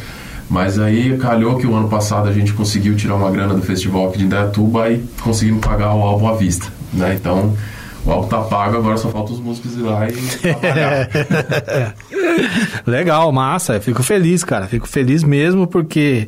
mas 0.50 0.80
aí 0.80 1.16
calhou 1.18 1.58
que 1.58 1.68
o 1.68 1.76
ano 1.76 1.88
passado 1.88 2.28
a 2.28 2.34
gente 2.34 2.54
conseguiu 2.54 2.96
tirar 2.96 3.16
uma 3.16 3.30
grana 3.30 3.54
do 3.54 3.62
festival 3.62 4.08
aqui 4.08 4.18
de 4.18 4.26
Indaiatuba 4.26 4.90
e 4.90 5.04
conseguimos 5.22 5.64
pagar 5.64 5.94
o 5.94 6.02
álbum 6.02 6.28
à 6.28 6.34
vista, 6.34 6.68
né? 6.92 7.14
Então 7.14 7.54
o 8.04 8.12
álbum 8.12 8.28
tá 8.28 8.42
pago, 8.42 8.78
agora 8.78 8.98
só 8.98 9.10
falta 9.10 9.32
os 9.32 9.40
músicos 9.40 9.76
ir 9.76 9.82
lá 9.82 10.08
e. 10.10 10.16
Legal, 12.90 13.32
massa. 13.32 13.76
Eu 13.76 13.82
fico 13.82 14.02
feliz, 14.02 14.44
cara. 14.44 14.66
Fico 14.66 14.88
feliz 14.88 15.24
mesmo 15.24 15.68
porque 15.68 16.28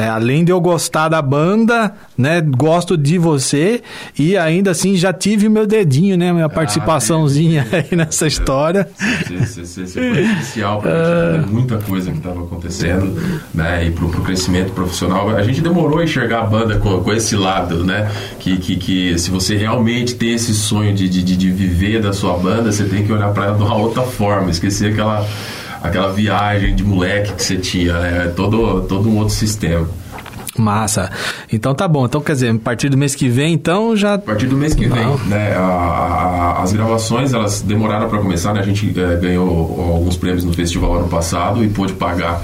é, 0.00 0.08
além 0.08 0.44
de 0.44 0.52
eu 0.52 0.60
gostar 0.60 1.08
da 1.08 1.20
banda, 1.22 1.92
né, 2.16 2.40
gosto 2.40 2.96
de 2.96 3.18
você 3.18 3.82
e 4.18 4.36
ainda 4.36 4.70
assim 4.70 4.96
já 4.96 5.12
tive 5.12 5.46
o 5.46 5.50
meu 5.50 5.66
dedinho, 5.66 6.16
né, 6.16 6.32
minha 6.32 6.48
participaçãozinha 6.48 7.66
aí 7.72 7.96
nessa 7.96 8.26
história. 8.26 8.88
Você, 9.28 9.86
foi 9.86 10.22
especial 10.22 10.80
pra 10.80 10.90
gente 10.90 11.34
entender 11.38 11.52
muita 11.52 11.78
coisa 11.78 12.10
que 12.10 12.18
estava 12.18 12.40
acontecendo, 12.42 13.20
né? 13.54 13.86
E 13.86 13.90
pro, 13.90 14.08
pro 14.08 14.22
crescimento 14.22 14.72
profissional. 14.72 15.28
A 15.30 15.42
gente 15.42 15.60
demorou 15.60 15.98
a 15.98 16.04
enxergar 16.04 16.40
a 16.40 16.46
banda 16.46 16.76
com, 16.78 17.00
com 17.02 17.12
esse 17.12 17.36
lado, 17.36 17.84
né? 17.84 18.10
Que, 18.38 18.56
que, 18.56 18.76
que 18.76 19.18
se 19.18 19.30
você 19.30 19.56
realmente 19.56 20.14
tem 20.14 20.34
esse 20.34 20.52
sonho 20.54 20.94
de, 20.94 21.08
de- 21.08 21.36
de 21.36 21.50
viver 21.50 22.00
da 22.00 22.12
sua 22.12 22.36
banda, 22.36 22.70
você 22.72 22.84
tem 22.84 23.04
que 23.04 23.12
olhar 23.12 23.32
para 23.32 23.46
ela 23.46 23.56
de 23.56 23.62
uma 23.62 23.76
outra 23.76 24.02
forma, 24.02 24.50
esquecer 24.50 24.92
aquela, 24.92 25.26
aquela 25.82 26.12
viagem 26.12 26.74
de 26.74 26.84
moleque 26.84 27.32
que 27.34 27.42
você 27.42 27.56
tinha, 27.56 27.94
né? 27.98 28.32
Todo, 28.36 28.82
todo 28.82 29.08
um 29.08 29.18
outro 29.18 29.34
sistema. 29.34 29.88
Massa. 30.58 31.10
Então 31.50 31.74
tá 31.74 31.86
bom. 31.88 32.04
Então 32.04 32.20
quer 32.20 32.32
dizer, 32.32 32.50
a 32.54 32.58
partir 32.58 32.88
do 32.88 32.98
mês 32.98 33.14
que 33.14 33.28
vem, 33.28 33.54
então 33.54 33.96
já 33.96 34.14
A 34.14 34.18
partir 34.18 34.46
do 34.46 34.56
mês 34.56 34.74
que 34.74 34.86
vem, 34.86 35.04
Não. 35.06 35.16
né? 35.18 35.54
a- 35.56 35.60
a- 36.58 36.62
as 36.62 36.72
gravações 36.72 37.32
elas 37.32 37.62
demoraram 37.62 38.08
para 38.08 38.18
começar, 38.18 38.52
né? 38.52 38.60
A 38.60 38.64
gente 38.64 38.92
eh, 38.98 39.16
ganhou 39.22 39.48
alguns 39.94 40.16
prêmios 40.16 40.44
no 40.44 40.52
festival 40.52 40.96
ano 40.98 41.08
passado 41.08 41.64
e 41.64 41.68
pôde 41.68 41.92
pagar 41.94 42.42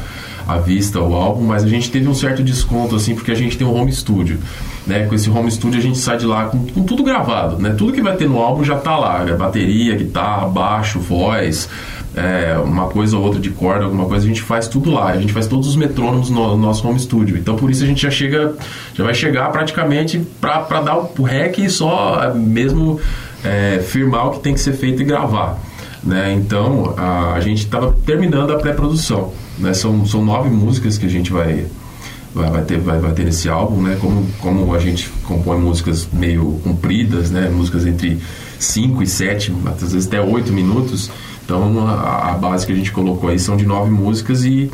à 0.48 0.56
vista 0.56 1.00
o 1.00 1.14
álbum, 1.14 1.42
mas 1.44 1.64
a 1.64 1.68
gente 1.68 1.90
teve 1.90 2.08
um 2.08 2.14
certo 2.14 2.42
desconto 2.42 2.94
assim 2.94 3.14
porque 3.16 3.32
a 3.32 3.34
gente 3.34 3.58
tem 3.58 3.66
um 3.66 3.74
home 3.74 3.92
studio, 3.92 4.38
né? 4.86 5.04
Com 5.06 5.14
esse 5.14 5.28
home 5.28 5.50
studio 5.50 5.78
a 5.78 5.82
gente 5.82 5.98
sai 5.98 6.16
de 6.16 6.24
lá 6.26 6.44
com, 6.46 6.64
com 6.66 6.84
tudo 6.84 7.02
gravado, 7.02 7.58
né? 7.58 7.74
Tudo 7.76 7.92
que 7.92 8.00
vai 8.00 8.16
ter 8.16 8.28
no 8.28 8.38
álbum 8.38 8.62
já 8.64 8.76
tá 8.76 8.96
lá, 8.96 9.24
né? 9.24 9.32
bateria, 9.34 9.94
guitarra, 9.96 10.46
baixo, 10.48 11.00
voz, 11.00 11.68
é, 12.16 12.56
uma 12.58 12.88
coisa 12.88 13.18
ou 13.18 13.22
outra 13.22 13.38
de 13.38 13.50
corda, 13.50 13.84
alguma 13.84 14.06
coisa, 14.06 14.24
a 14.24 14.28
gente 14.28 14.40
faz 14.40 14.66
tudo 14.66 14.90
lá. 14.90 15.08
A 15.08 15.20
gente 15.20 15.34
faz 15.34 15.46
todos 15.46 15.68
os 15.68 15.76
metrônomos 15.76 16.30
no, 16.30 16.48
no 16.48 16.56
nosso 16.56 16.88
home 16.88 16.98
studio. 16.98 17.36
Então, 17.36 17.56
por 17.56 17.70
isso 17.70 17.84
a 17.84 17.86
gente 17.86 18.02
já 18.02 18.10
chega, 18.10 18.54
já 18.94 19.04
vai 19.04 19.14
chegar 19.14 19.50
praticamente 19.52 20.18
para 20.40 20.80
dar 20.80 20.96
o 20.96 21.22
rec 21.22 21.58
e 21.58 21.68
só 21.68 22.22
é, 22.22 22.34
mesmo 22.34 22.98
é, 23.44 23.80
firmar 23.86 24.28
o 24.28 24.30
que 24.32 24.40
tem 24.40 24.54
que 24.54 24.60
ser 24.60 24.72
feito 24.72 25.02
e 25.02 25.04
gravar. 25.04 25.58
Né? 26.02 26.32
Então, 26.32 26.94
a, 26.96 27.34
a 27.34 27.40
gente 27.40 27.58
estava 27.58 27.94
terminando 28.06 28.50
a 28.50 28.56
pré-produção. 28.56 29.34
Né? 29.58 29.74
São, 29.74 30.06
são 30.06 30.24
nove 30.24 30.48
músicas 30.48 30.96
que 30.96 31.04
a 31.04 31.10
gente 31.10 31.30
vai, 31.30 31.66
vai, 32.34 32.50
vai, 32.50 32.62
ter, 32.62 32.78
vai, 32.78 32.98
vai 32.98 33.12
ter 33.12 33.24
nesse 33.24 33.48
álbum, 33.48 33.82
né? 33.82 33.98
Como, 34.00 34.26
como 34.40 34.74
a 34.74 34.78
gente 34.78 35.10
compõe 35.24 35.58
músicas 35.58 36.08
meio 36.12 36.60
compridas, 36.62 37.30
né? 37.30 37.50
Músicas 37.50 37.86
entre 37.86 38.18
5 38.58 39.02
e 39.02 39.06
7, 39.06 39.52
às 39.66 39.92
vezes 39.92 40.06
até 40.06 40.20
8 40.20 40.52
minutos. 40.52 41.10
Então 41.46 41.88
a, 41.88 42.32
a 42.32 42.34
base 42.34 42.66
que 42.66 42.72
a 42.72 42.76
gente 42.76 42.90
colocou 42.90 43.30
aí 43.30 43.38
são 43.38 43.56
de 43.56 43.64
nove 43.64 43.88
músicas 43.90 44.44
e 44.44 44.68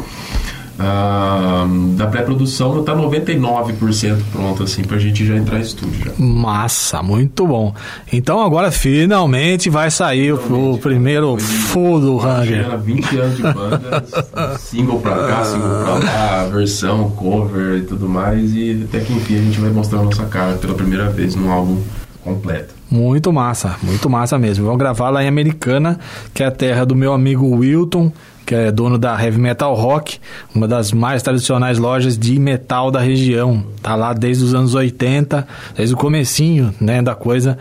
ah, 0.78 1.66
da 1.96 2.06
pré-produção 2.06 2.80
está 2.80 2.96
99% 2.96 4.16
pronto 4.32 4.62
assim 4.62 4.82
pra 4.82 4.98
gente 4.98 5.24
já 5.24 5.36
entrar 5.36 5.58
em 5.58 5.62
estúdio 5.62 6.06
já. 6.06 6.12
Massa, 6.18 7.02
muito 7.02 7.46
bom. 7.46 7.74
Então 8.10 8.40
agora 8.40 8.72
finalmente 8.72 9.68
vai 9.68 9.90
sair 9.90 10.32
o, 10.32 10.36
o 10.36 10.40
Finalmente, 10.40 10.80
primeiro 10.80 11.36
full 11.38 12.00
do 12.00 12.20
a 12.20 12.76
20 12.76 13.16
anos 13.18 13.36
de 13.36 13.42
banda, 13.42 14.04
single 14.58 14.98
pra 14.98 15.28
cá, 15.28 15.44
single 15.44 15.84
pra 15.84 15.94
lá, 15.98 16.48
versão, 16.48 17.10
cover 17.10 17.78
e 17.78 17.82
tudo 17.82 18.08
mais. 18.08 18.54
E 18.54 18.86
até 18.88 19.00
que 19.00 19.12
enfim 19.12 19.36
a 19.36 19.42
gente 19.42 19.60
vai 19.60 19.70
mostrar 19.70 20.00
a 20.00 20.02
nossa 20.04 20.24
cara 20.24 20.54
pela 20.54 20.74
primeira 20.74 21.10
vez 21.10 21.34
num 21.34 21.52
álbum 21.52 21.82
completo. 22.24 22.81
Muito 22.92 23.32
massa, 23.32 23.76
muito 23.82 24.10
massa 24.10 24.38
mesmo. 24.38 24.66
Vamos 24.66 24.78
gravar 24.78 25.08
lá 25.08 25.24
em 25.24 25.26
Americana, 25.26 25.98
que 26.34 26.42
é 26.42 26.46
a 26.46 26.50
terra 26.50 26.84
do 26.84 26.94
meu 26.94 27.14
amigo 27.14 27.46
Wilton, 27.46 28.12
que 28.44 28.54
é 28.54 28.70
dono 28.70 28.98
da 28.98 29.18
Heavy 29.18 29.40
Metal 29.40 29.74
Rock, 29.74 30.18
uma 30.54 30.68
das 30.68 30.92
mais 30.92 31.22
tradicionais 31.22 31.78
lojas 31.78 32.18
de 32.18 32.38
metal 32.38 32.90
da 32.90 33.00
região. 33.00 33.64
Tá 33.80 33.94
lá 33.94 34.12
desde 34.12 34.44
os 34.44 34.54
anos 34.54 34.74
80, 34.74 35.48
desde 35.74 35.94
o 35.94 35.96
comecinho, 35.96 36.74
né, 36.78 37.00
da 37.00 37.14
coisa. 37.14 37.56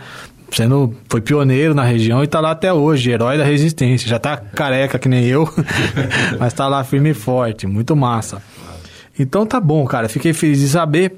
Sendo, 0.50 0.94
foi 1.08 1.22
pioneiro 1.22 1.74
na 1.74 1.82
região 1.82 2.22
e 2.22 2.26
tá 2.26 2.38
lá 2.38 2.50
até 2.50 2.70
hoje, 2.70 3.10
herói 3.10 3.38
da 3.38 3.44
resistência. 3.44 4.06
Já 4.06 4.18
tá 4.18 4.36
careca 4.36 4.98
que 4.98 5.08
nem 5.08 5.24
eu, 5.24 5.48
mas 6.38 6.52
tá 6.52 6.68
lá 6.68 6.84
firme 6.84 7.12
e 7.12 7.14
forte, 7.14 7.66
muito 7.66 7.96
massa. 7.96 8.42
Então 9.18 9.46
tá 9.46 9.58
bom, 9.58 9.86
cara, 9.86 10.10
fiquei 10.10 10.34
feliz 10.34 10.60
de 10.60 10.68
saber. 10.68 11.16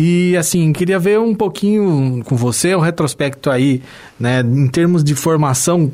E 0.00 0.36
assim, 0.36 0.72
queria 0.72 0.96
ver 0.96 1.18
um 1.18 1.34
pouquinho 1.34 2.22
com 2.24 2.36
você, 2.36 2.72
um 2.72 2.78
retrospecto 2.78 3.50
aí, 3.50 3.82
né, 4.18 4.42
em 4.42 4.68
termos 4.68 5.02
de 5.02 5.16
formação, 5.16 5.90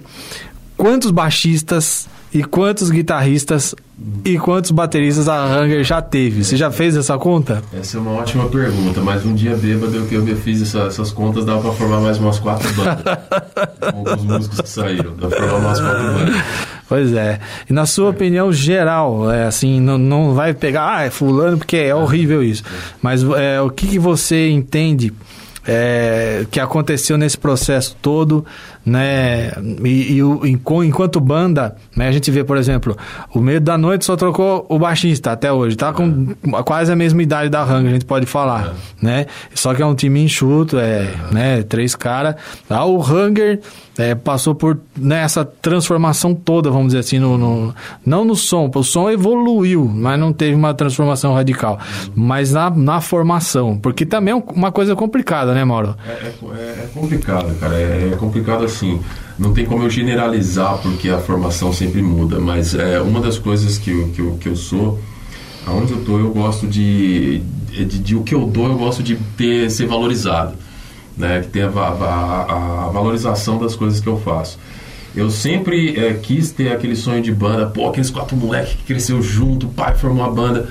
quantos 0.76 1.10
baixistas 1.10 2.06
e 2.34 2.42
quantos 2.42 2.90
guitarristas 2.90 3.76
e 4.24 4.36
quantos 4.36 4.72
bateristas 4.72 5.28
a 5.28 5.46
Hunger 5.46 5.84
já 5.84 6.02
teve? 6.02 6.42
Você 6.42 6.56
já 6.56 6.68
fez 6.68 6.96
essa 6.96 7.16
conta? 7.16 7.62
Essa 7.72 7.96
é 7.96 8.00
uma 8.00 8.10
ótima 8.10 8.48
pergunta, 8.48 9.00
mas 9.00 9.24
um 9.24 9.32
dia 9.32 9.54
bêbado 9.54 9.94
eu 9.94 10.04
que 10.04 10.16
eu 10.16 10.36
fiz 10.38 10.60
essa, 10.60 10.80
essas 10.80 11.12
contas, 11.12 11.44
dava 11.44 11.60
pra 11.60 11.72
formar 11.72 12.00
mais 12.00 12.18
umas 12.18 12.40
quatro 12.40 12.68
bandas. 12.74 13.04
com 13.94 14.02
os 14.02 14.24
músicos 14.24 14.60
que 14.62 14.68
saíram, 14.68 15.14
dava 15.14 15.36
pra 15.36 15.48
formar 15.48 15.68
umas 15.68 15.80
quatro 15.80 16.02
bandas. 16.02 16.44
Pois 16.88 17.12
é. 17.12 17.38
E 17.70 17.72
na 17.72 17.86
sua 17.86 18.10
opinião 18.10 18.52
geral, 18.52 19.30
é 19.30 19.44
assim, 19.44 19.80
não, 19.80 19.96
não 19.96 20.34
vai 20.34 20.52
pegar, 20.52 20.96
ah, 20.96 21.02
é 21.04 21.10
fulano, 21.10 21.56
porque 21.56 21.76
é 21.76 21.94
horrível 21.94 22.42
isso. 22.42 22.64
Mas 23.00 23.22
é, 23.22 23.60
o 23.60 23.70
que, 23.70 23.86
que 23.86 23.98
você 23.98 24.50
entende 24.50 25.12
é, 25.66 26.46
que 26.50 26.60
aconteceu 26.60 27.16
nesse 27.16 27.38
processo 27.38 27.96
todo, 28.02 28.44
né? 28.84 29.52
E, 29.84 30.18
e 30.18 30.50
enquanto 30.86 31.20
banda, 31.20 31.76
né, 31.96 32.08
a 32.08 32.12
gente 32.12 32.30
vê, 32.30 32.44
por 32.44 32.56
exemplo, 32.56 32.96
o 33.34 33.40
Medo 33.40 33.64
da 33.64 33.78
Noite 33.78 34.04
só 34.04 34.16
trocou 34.16 34.66
o 34.68 34.78
baixista 34.78 35.32
até 35.32 35.52
hoje, 35.52 35.76
tá 35.76 35.92
com 35.92 36.34
é. 36.46 36.62
quase 36.62 36.92
a 36.92 36.96
mesma 36.96 37.22
idade 37.22 37.48
da 37.48 37.62
Hang, 37.62 37.88
a 37.88 37.92
gente 37.92 38.04
pode 38.04 38.26
falar, 38.26 38.68
é. 39.02 39.04
né? 39.04 39.26
Só 39.54 39.74
que 39.74 39.82
é 39.82 39.86
um 39.86 39.94
time 39.94 40.22
enxuto, 40.22 40.78
é, 40.78 41.08
né? 41.30 41.62
Três 41.62 41.94
caras. 41.94 42.34
Ah, 42.68 42.84
o 42.84 43.00
Hunger 43.00 43.60
é, 43.98 44.14
passou 44.14 44.54
por 44.54 44.78
nessa 44.96 45.44
né, 45.44 45.50
transformação 45.62 46.34
toda, 46.34 46.70
vamos 46.70 46.88
dizer 46.88 46.98
assim, 47.00 47.18
no, 47.18 47.38
no, 47.38 47.74
não 48.04 48.24
no 48.24 48.34
som, 48.34 48.70
o 48.74 48.82
som 48.82 49.10
evoluiu, 49.10 49.84
mas 49.92 50.18
não 50.18 50.32
teve 50.32 50.54
uma 50.54 50.74
transformação 50.74 51.34
radical, 51.34 51.78
mas 52.14 52.52
na, 52.52 52.70
na 52.70 53.00
formação, 53.00 53.78
porque 53.78 54.04
também 54.04 54.32
é 54.32 54.36
uma 54.52 54.72
coisa 54.72 54.96
complicada, 54.96 55.54
né, 55.54 55.64
Mauro? 55.64 55.94
É, 56.06 56.10
é, 56.10 56.84
é 56.84 56.88
complicado, 56.92 57.54
cara, 57.58 57.74
é, 57.74 58.10
é, 58.12 58.16
complicado 58.16 58.64
assim, 58.64 58.73
não 59.38 59.52
tem 59.52 59.64
como 59.64 59.82
eu 59.82 59.90
generalizar, 59.90 60.78
porque 60.78 61.08
a 61.08 61.18
formação 61.18 61.72
sempre 61.72 62.02
muda, 62.02 62.38
mas 62.40 62.74
é 62.74 63.00
uma 63.00 63.20
das 63.20 63.38
coisas 63.38 63.78
que 63.78 63.90
eu, 63.90 64.08
que 64.08 64.20
eu, 64.20 64.38
que 64.40 64.48
eu 64.48 64.56
sou, 64.56 65.00
aonde 65.66 65.92
eu 65.92 66.04
tô, 66.04 66.18
eu 66.18 66.30
gosto 66.30 66.66
de, 66.66 67.40
de, 67.70 67.84
de, 67.84 67.98
de 67.98 68.16
o 68.16 68.22
que 68.22 68.34
eu 68.34 68.46
dou, 68.46 68.66
eu 68.66 68.76
gosto 68.76 69.02
de 69.02 69.16
ter, 69.36 69.70
ser 69.70 69.86
valorizado 69.86 70.54
né, 71.16 71.40
que 71.40 71.48
tem 71.48 71.62
a, 71.62 71.68
a, 71.68 72.86
a, 72.86 72.88
valorização 72.88 73.58
das 73.58 73.74
coisas 73.74 74.00
que 74.00 74.06
eu 74.06 74.18
faço. 74.18 74.58
Eu 75.14 75.30
sempre 75.30 75.96
é, 75.96 76.14
quis 76.14 76.50
ter 76.50 76.72
aquele 76.72 76.96
sonho 76.96 77.22
de 77.22 77.32
banda, 77.32 77.66
pô, 77.66 77.88
aqueles 77.88 78.10
quatro 78.10 78.36
moleques 78.36 78.74
que 78.74 78.82
cresceu 78.82 79.22
junto, 79.22 79.66
o 79.66 79.70
pai 79.70 79.94
formou 79.94 80.24
uma 80.24 80.32
banda. 80.32 80.68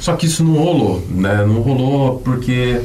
Só 0.00 0.16
que 0.16 0.26
isso 0.26 0.42
não 0.42 0.54
rolou, 0.54 1.06
né? 1.10 1.44
Não 1.46 1.60
rolou 1.60 2.18
porque, 2.18 2.80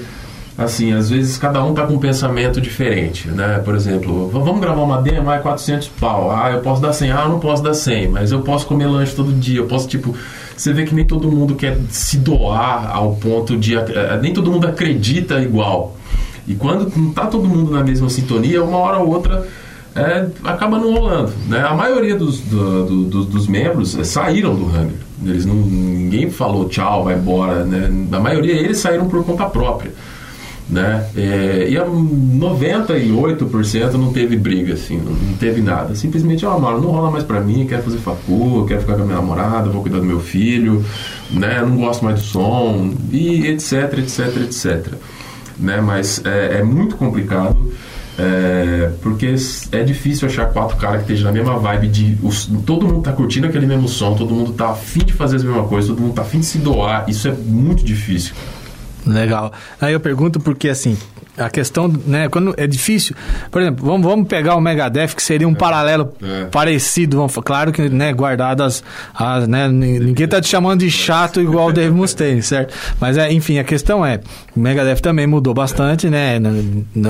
assim, 0.59 0.93
às 0.93 1.09
vezes 1.09 1.37
cada 1.37 1.63
um 1.63 1.73
tá 1.73 1.85
com 1.85 1.93
um 1.93 1.99
pensamento 1.99 2.59
diferente, 2.59 3.27
né? 3.29 3.59
Por 3.63 3.75
exemplo, 3.75 4.29
vamos 4.29 4.59
gravar 4.59 4.81
uma 4.81 5.01
demo, 5.01 5.29
ah, 5.29 5.35
é 5.35 5.39
400 5.39 5.87
pau. 5.99 6.31
Ah, 6.31 6.51
eu 6.51 6.59
posso 6.59 6.81
dar 6.81 6.93
100. 6.93 7.11
Ah, 7.11 7.21
eu 7.23 7.29
não 7.29 7.39
posso 7.39 7.63
dar 7.63 7.73
100, 7.73 8.09
mas 8.09 8.31
eu 8.31 8.41
posso 8.41 8.67
comer 8.67 8.87
lanche 8.87 9.15
todo 9.15 9.31
dia. 9.31 9.59
Eu 9.59 9.65
posso, 9.65 9.87
tipo... 9.87 10.15
Você 10.55 10.73
vê 10.73 10.83
que 10.83 10.93
nem 10.93 11.05
todo 11.05 11.31
mundo 11.31 11.55
quer 11.55 11.77
se 11.89 12.17
doar 12.17 12.91
ao 12.93 13.15
ponto 13.15 13.55
de... 13.55 13.75
Eh, 13.77 14.19
nem 14.21 14.33
todo 14.33 14.51
mundo 14.51 14.67
acredita 14.67 15.39
igual, 15.39 15.95
e 16.49 16.55
quando 16.55 16.91
não 16.97 17.09
está 17.09 17.27
todo 17.27 17.47
mundo 17.47 17.71
na 17.71 17.83
mesma 17.83 18.09
sintonia, 18.09 18.63
uma 18.63 18.79
hora 18.79 18.97
ou 18.97 19.09
outra 19.09 19.47
é, 19.95 20.25
acaba 20.43 20.79
não 20.79 20.93
rolando. 20.93 21.31
Né? 21.47 21.59
A 21.61 21.75
maioria 21.75 22.15
dos, 22.15 22.39
do, 22.39 23.05
do, 23.05 23.23
dos 23.23 23.47
membros 23.47 23.95
é, 23.95 24.03
saíram 24.03 24.55
do 24.55 24.65
Hunger. 24.65 24.97
Eles 25.23 25.45
não, 25.45 25.53
ninguém 25.53 26.31
falou 26.31 26.67
tchau, 26.67 27.03
vai 27.03 27.15
embora. 27.15 27.63
Né? 27.63 28.07
A 28.11 28.19
maioria 28.19 28.53
eles 28.53 28.79
saíram 28.79 29.07
por 29.07 29.23
conta 29.23 29.45
própria. 29.45 29.91
Né? 30.69 31.09
É, 31.17 31.67
e 31.67 31.77
a 31.77 31.85
98% 31.85 33.93
não 33.93 34.13
teve 34.13 34.37
briga, 34.37 34.75
assim, 34.75 34.97
não, 34.97 35.13
não 35.13 35.33
teve 35.33 35.61
nada. 35.61 35.95
Simplesmente, 35.95 36.45
ó, 36.45 36.55
oh, 36.55 36.59
mano, 36.59 36.79
não 36.79 36.91
rola 36.91 37.09
mais 37.09 37.23
pra 37.23 37.41
mim, 37.41 37.65
quero 37.67 37.81
fazer 37.81 37.97
facu, 37.97 38.65
quero 38.67 38.81
ficar 38.81 38.93
com 38.93 39.01
a 39.01 39.05
minha 39.05 39.17
namorada, 39.17 39.69
vou 39.69 39.81
cuidar 39.81 39.97
do 39.97 40.05
meu 40.05 40.19
filho, 40.19 40.85
né? 41.31 41.59
Não 41.61 41.77
gosto 41.77 42.05
mais 42.05 42.19
do 42.19 42.25
som, 42.25 42.93
e 43.11 43.47
etc, 43.47 43.97
etc, 43.97 44.37
etc 44.43 44.93
né? 45.59 45.81
Mas 45.81 46.23
é, 46.25 46.59
é 46.59 46.63
muito 46.63 46.95
complicado. 46.95 47.57
É, 48.21 48.91
porque 49.01 49.33
é 49.71 49.81
difícil 49.81 50.27
achar 50.27 50.47
quatro 50.47 50.75
caras 50.75 50.97
que 50.97 51.03
estejam 51.03 51.25
na 51.25 51.31
mesma 51.31 51.57
vibe 51.57 51.87
de 51.87 52.17
os, 52.21 52.51
todo 52.65 52.85
mundo 52.85 53.01
tá 53.01 53.13
curtindo 53.13 53.47
aquele 53.47 53.65
mesmo 53.65 53.87
som, 53.87 54.13
todo 54.13 54.35
mundo 54.35 54.51
tá 54.51 54.71
afim 54.71 55.05
de 55.05 55.13
fazer 55.13 55.37
a 55.37 55.39
mesma 55.39 55.63
coisa, 55.63 55.87
todo 55.87 56.01
mundo 56.01 56.15
tá 56.15 56.23
afim 56.23 56.41
de 56.41 56.45
se 56.45 56.57
doar. 56.57 57.05
Isso 57.07 57.29
é 57.29 57.31
muito 57.31 57.83
difícil. 57.83 58.33
Legal. 59.13 59.51
Aí 59.81 59.93
eu 59.93 59.99
pergunto 59.99 60.39
porque 60.39 60.69
assim, 60.69 60.97
a 61.39 61.49
questão, 61.49 61.87
né, 62.05 62.27
quando 62.27 62.53
é 62.57 62.67
difícil. 62.67 63.15
Por 63.49 63.61
exemplo, 63.61 63.85
vamos, 63.85 64.05
vamos 64.05 64.27
pegar 64.27 64.55
o 64.55 64.61
Megadeth, 64.61 65.15
que 65.15 65.23
seria 65.23 65.47
um 65.47 65.53
é. 65.53 65.55
paralelo 65.55 66.13
é. 66.21 66.45
parecido. 66.45 67.17
Vamos, 67.17 67.33
claro 67.43 67.71
que, 67.71 67.87
né, 67.89 68.11
guardadas 68.13 68.83
as, 69.13 69.47
né, 69.47 69.67
ninguém 69.69 70.27
tá 70.27 70.41
te 70.41 70.47
chamando 70.47 70.81
de 70.81 70.91
chato 70.91 71.41
igual 71.41 71.69
o 71.69 71.73
Dave 71.73 71.91
Mustaine, 71.91 72.43
certo? 72.43 72.73
Mas, 72.99 73.17
é, 73.17 73.31
enfim, 73.31 73.57
a 73.57 73.63
questão 73.63 74.05
é, 74.05 74.19
o 74.55 74.59
Megadeth 74.59 75.01
também 75.01 75.25
mudou 75.25 75.53
bastante, 75.53 76.09
né, 76.09 76.39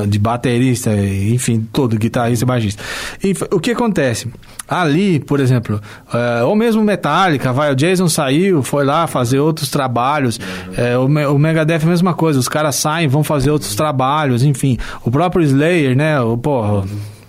de 0.07 0.19
baterista, 0.19 0.91
enfim, 0.95 1.67
todo, 1.73 1.97
guitarrista 1.97 2.45
e 2.45 2.47
baixista. 2.47 2.83
Enfim, 3.23 3.45
o 3.51 3.59
que 3.59 3.71
acontece? 3.71 4.27
Ali, 4.69 5.19
por 5.19 5.39
exemplo, 5.39 5.81
é, 6.13 6.43
ou 6.43 6.55
mesmo 6.55 6.83
Metallica, 6.83 7.51
vai, 7.51 7.71
o 7.71 7.75
Jason 7.75 8.07
saiu, 8.07 8.61
foi 8.61 8.85
lá 8.85 9.07
fazer 9.07 9.39
outros 9.39 9.69
trabalhos, 9.69 10.39
é, 10.77 10.97
o, 10.97 11.05
o 11.05 11.39
Megadeth 11.39 11.79
é 11.79 11.83
a 11.83 11.87
mesma 11.87 12.13
coisa, 12.13 12.39
os 12.39 12.47
caras 12.47 12.75
saem, 12.75 13.07
vão 13.07 13.23
fazer 13.23 13.49
outros 13.49 13.75
trabalhos, 13.75 14.43
enfim. 14.43 14.77
O 15.03 15.09
próprio 15.09 15.43
Slayer, 15.43 15.95
né? 15.95 16.19
O, 16.21 16.37
porra, 16.37 16.83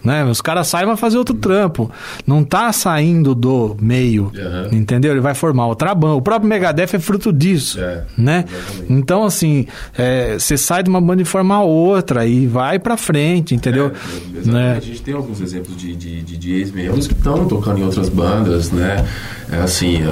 né? 0.05 0.25
Os 0.25 0.41
caras 0.41 0.69
saem 0.69 0.87
vai 0.87 0.97
fazer 0.97 1.19
outro 1.19 1.35
trampo. 1.35 1.91
Não 2.27 2.43
tá 2.43 2.73
saindo 2.73 3.35
do 3.35 3.77
meio, 3.81 4.33
uhum. 4.35 4.79
entendeu? 4.79 5.13
Ele 5.13 5.21
vai 5.21 5.35
formar 5.35 5.67
outra 5.67 5.95
banda. 5.95 6.15
O 6.15 6.23
próprio 6.23 6.49
Megadeth 6.49 6.95
é 6.95 6.99
fruto 6.99 7.33
disso, 7.33 7.81
é, 7.81 8.05
né? 8.17 8.45
Exatamente. 8.49 8.93
Então, 8.93 9.25
assim, 9.25 9.67
é, 9.97 10.39
você 10.39 10.57
sai 10.57 10.83
de 10.83 10.91
uma 10.91 11.01
banda 11.01 11.23
e 11.23 11.25
forma 11.25 11.63
outra 11.63 12.27
e 12.27 12.47
vai 12.47 12.79
pra 12.79 12.97
frente, 12.97 13.55
entendeu? 13.55 13.93
É, 14.35 14.49
né? 14.49 14.75
A 14.77 14.81
gente 14.81 15.03
tem 15.03 15.15
alguns 15.15 15.41
exemplos 15.41 15.77
de, 15.77 15.95
de, 15.95 16.23
de, 16.23 16.37
de 16.37 16.53
ex-membros 16.55 17.07
que 17.07 17.15
estão 17.15 17.47
tocando 17.47 17.79
em 17.79 17.85
outras 17.85 18.09
bandas, 18.09 18.71
né? 18.71 19.05
É 19.53 19.57
assim, 19.57 20.03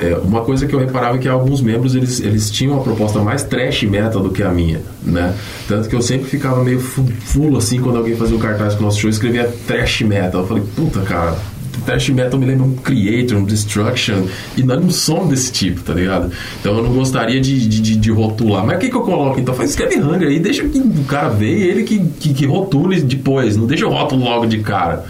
é, 0.00 0.16
uma 0.18 0.42
coisa 0.42 0.66
que 0.66 0.74
eu 0.74 0.78
reparava 0.78 1.16
é 1.16 1.18
que 1.18 1.28
alguns 1.28 1.60
membros, 1.60 1.96
eles, 1.96 2.20
eles 2.20 2.50
tinham 2.50 2.74
uma 2.74 2.82
proposta 2.82 3.20
mais 3.20 3.42
trash 3.42 3.82
metal 3.82 4.22
do 4.22 4.30
que 4.30 4.42
a 4.42 4.50
minha, 4.50 4.80
né? 5.02 5.34
Tanto 5.66 5.88
que 5.88 5.96
eu 5.96 6.02
sempre 6.02 6.28
ficava 6.28 6.62
meio 6.62 6.78
fulo, 6.78 7.58
assim, 7.58 7.80
quando 7.80 7.96
alguém 7.96 8.14
fazia 8.14 8.36
o 8.36 8.38
um 8.38 8.40
cartaz 8.42 8.74
com 8.74 8.82
o 8.82 8.84
nosso 8.84 9.00
show, 9.00 9.10
escrevia 9.10 9.33
escrevia 9.34 9.52
trash 9.66 10.02
metal. 10.02 10.42
Eu 10.42 10.46
falei, 10.46 10.62
puta, 10.76 11.00
cara, 11.00 11.36
trash 11.84 12.08
metal 12.10 12.38
me 12.38 12.46
lembra 12.46 12.64
um 12.64 12.76
Creator, 12.76 13.38
um 13.38 13.44
Destruction, 13.44 14.22
e 14.56 14.62
não 14.62 14.88
somos 14.90 15.28
desse 15.28 15.52
tipo, 15.52 15.82
tá 15.82 15.92
ligado? 15.92 16.30
Então 16.60 16.76
eu 16.76 16.82
não 16.82 16.92
gostaria 16.92 17.40
de, 17.40 17.68
de, 17.68 17.96
de 17.96 18.10
rotular. 18.10 18.64
Mas 18.64 18.76
o 18.76 18.80
que, 18.80 18.88
que 18.88 18.96
eu 18.96 19.02
coloco 19.02 19.38
então? 19.40 19.54
Faz 19.54 19.70
escreve 19.70 19.96
Hunger 19.96 20.28
aí, 20.28 20.38
deixa 20.38 20.66
que 20.66 20.78
o 20.78 21.04
cara 21.04 21.28
ver 21.28 21.50
ele 21.50 21.82
que, 21.82 21.98
que, 22.20 22.32
que 22.32 22.46
rotule 22.46 23.00
depois, 23.02 23.56
não 23.56 23.66
deixa 23.66 23.86
o 23.86 23.90
rótulo 23.90 24.24
logo 24.24 24.46
de 24.46 24.58
cara, 24.60 25.04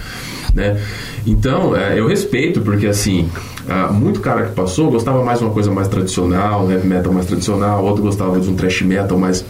né? 0.55 0.81
Então, 1.27 1.75
é, 1.75 1.99
eu 1.99 2.07
respeito, 2.07 2.61
porque 2.61 2.87
assim, 2.87 3.31
uh, 3.66 3.93
muito 3.93 4.20
cara 4.20 4.45
que 4.45 4.53
passou 4.53 4.91
gostava 4.91 5.25
mais 5.25 5.39
de 5.39 5.45
uma 5.47 5.55
coisa 5.55 5.70
mais 5.70 5.89
tradicional, 5.89 6.70
heavy 6.70 6.87
metal 6.87 7.12
mais 7.12 7.27
tradicional, 7.27 7.83
outro 7.83 8.03
gostava 8.03 8.39
de 8.39 8.49
um 8.49 8.55
trash 8.55 8.83
metal 8.83 9.18
mais 9.18 9.45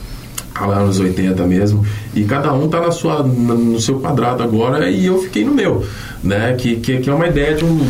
anos 0.60 1.00
80 1.00 1.44
mesmo, 1.44 1.84
e 2.14 2.24
cada 2.24 2.52
um 2.52 2.68
tá 2.68 2.80
na 2.80 2.90
sua, 2.90 3.22
no 3.22 3.80
seu 3.80 3.98
quadrado 3.98 4.42
agora 4.42 4.88
e 4.88 5.06
eu 5.06 5.18
fiquei 5.18 5.44
no 5.44 5.52
meu, 5.52 5.84
né? 6.22 6.54
Que, 6.54 6.76
que, 6.76 6.98
que 6.98 7.10
é 7.10 7.12
uma 7.12 7.26
ideia 7.26 7.54
de 7.54 7.64
um. 7.64 7.80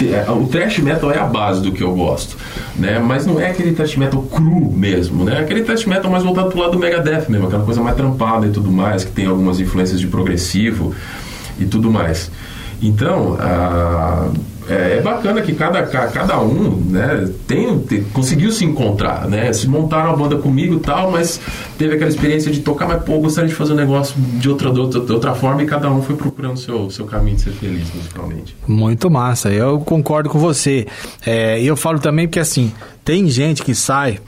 É, 0.00 0.30
o 0.30 0.46
thrash 0.46 0.78
metal 0.78 1.10
é 1.10 1.18
a 1.18 1.24
base 1.24 1.60
do 1.60 1.72
que 1.72 1.82
eu 1.82 1.94
gosto, 1.94 2.36
né? 2.76 2.98
Mas 2.98 3.26
não 3.26 3.40
é 3.40 3.50
aquele 3.50 3.72
thrash 3.72 3.96
metal 3.96 4.22
cru 4.22 4.70
mesmo, 4.72 5.24
né? 5.24 5.40
Aquele 5.40 5.62
thrash 5.62 5.84
metal 5.86 6.10
mais 6.10 6.24
voltado 6.24 6.50
pro 6.50 6.60
lado 6.60 6.72
do 6.72 6.78
Megadeth 6.78 7.26
mesmo, 7.28 7.46
aquela 7.46 7.64
coisa 7.64 7.82
mais 7.82 7.96
trampada 7.96 8.46
e 8.46 8.50
tudo 8.50 8.70
mais, 8.70 9.04
que 9.04 9.12
tem 9.12 9.26
algumas 9.26 9.60
influências 9.60 10.00
de 10.00 10.06
progressivo 10.06 10.94
e 11.58 11.66
tudo 11.66 11.90
mais. 11.90 12.30
Então, 12.80 13.36
a 13.40 14.28
é, 14.68 14.98
é, 14.98 15.00
bacana 15.00 15.40
que 15.40 15.54
cada, 15.54 15.82
cada 15.82 16.40
um 16.40 16.76
né, 16.90 17.30
tem, 17.46 17.78
tem, 17.80 18.04
conseguiu 18.04 18.52
se 18.52 18.64
encontrar, 18.64 19.26
né? 19.26 19.52
Se 19.52 19.66
montaram 19.66 20.10
a 20.10 20.16
banda 20.16 20.36
comigo 20.36 20.76
e 20.76 20.80
tal, 20.80 21.10
mas 21.10 21.40
teve 21.78 21.94
aquela 21.94 22.10
experiência 22.10 22.52
de 22.52 22.60
tocar, 22.60 22.86
mas 22.86 23.02
pô, 23.02 23.18
gostaria 23.18 23.48
de 23.48 23.54
fazer 23.54 23.72
um 23.72 23.76
negócio 23.76 24.14
de 24.18 24.48
outra, 24.48 24.70
de 24.70 24.78
outra, 24.78 25.00
de 25.00 25.12
outra 25.12 25.34
forma 25.34 25.62
e 25.62 25.66
cada 25.66 25.90
um 25.90 26.02
foi 26.02 26.16
procurando 26.16 26.54
o 26.54 26.58
seu, 26.58 26.90
seu 26.90 27.06
caminho 27.06 27.36
de 27.36 27.42
ser 27.42 27.52
feliz 27.52 27.88
musicalmente. 27.94 28.56
Muito 28.66 29.10
massa, 29.10 29.50
eu 29.50 29.80
concordo 29.80 30.28
com 30.28 30.38
você. 30.38 30.86
É, 31.24 31.60
e 31.60 31.66
eu 31.66 31.76
falo 31.76 31.98
também 31.98 32.28
que 32.28 32.38
assim, 32.38 32.72
tem 33.04 33.28
gente 33.28 33.62
que 33.62 33.74
sai 33.74 34.20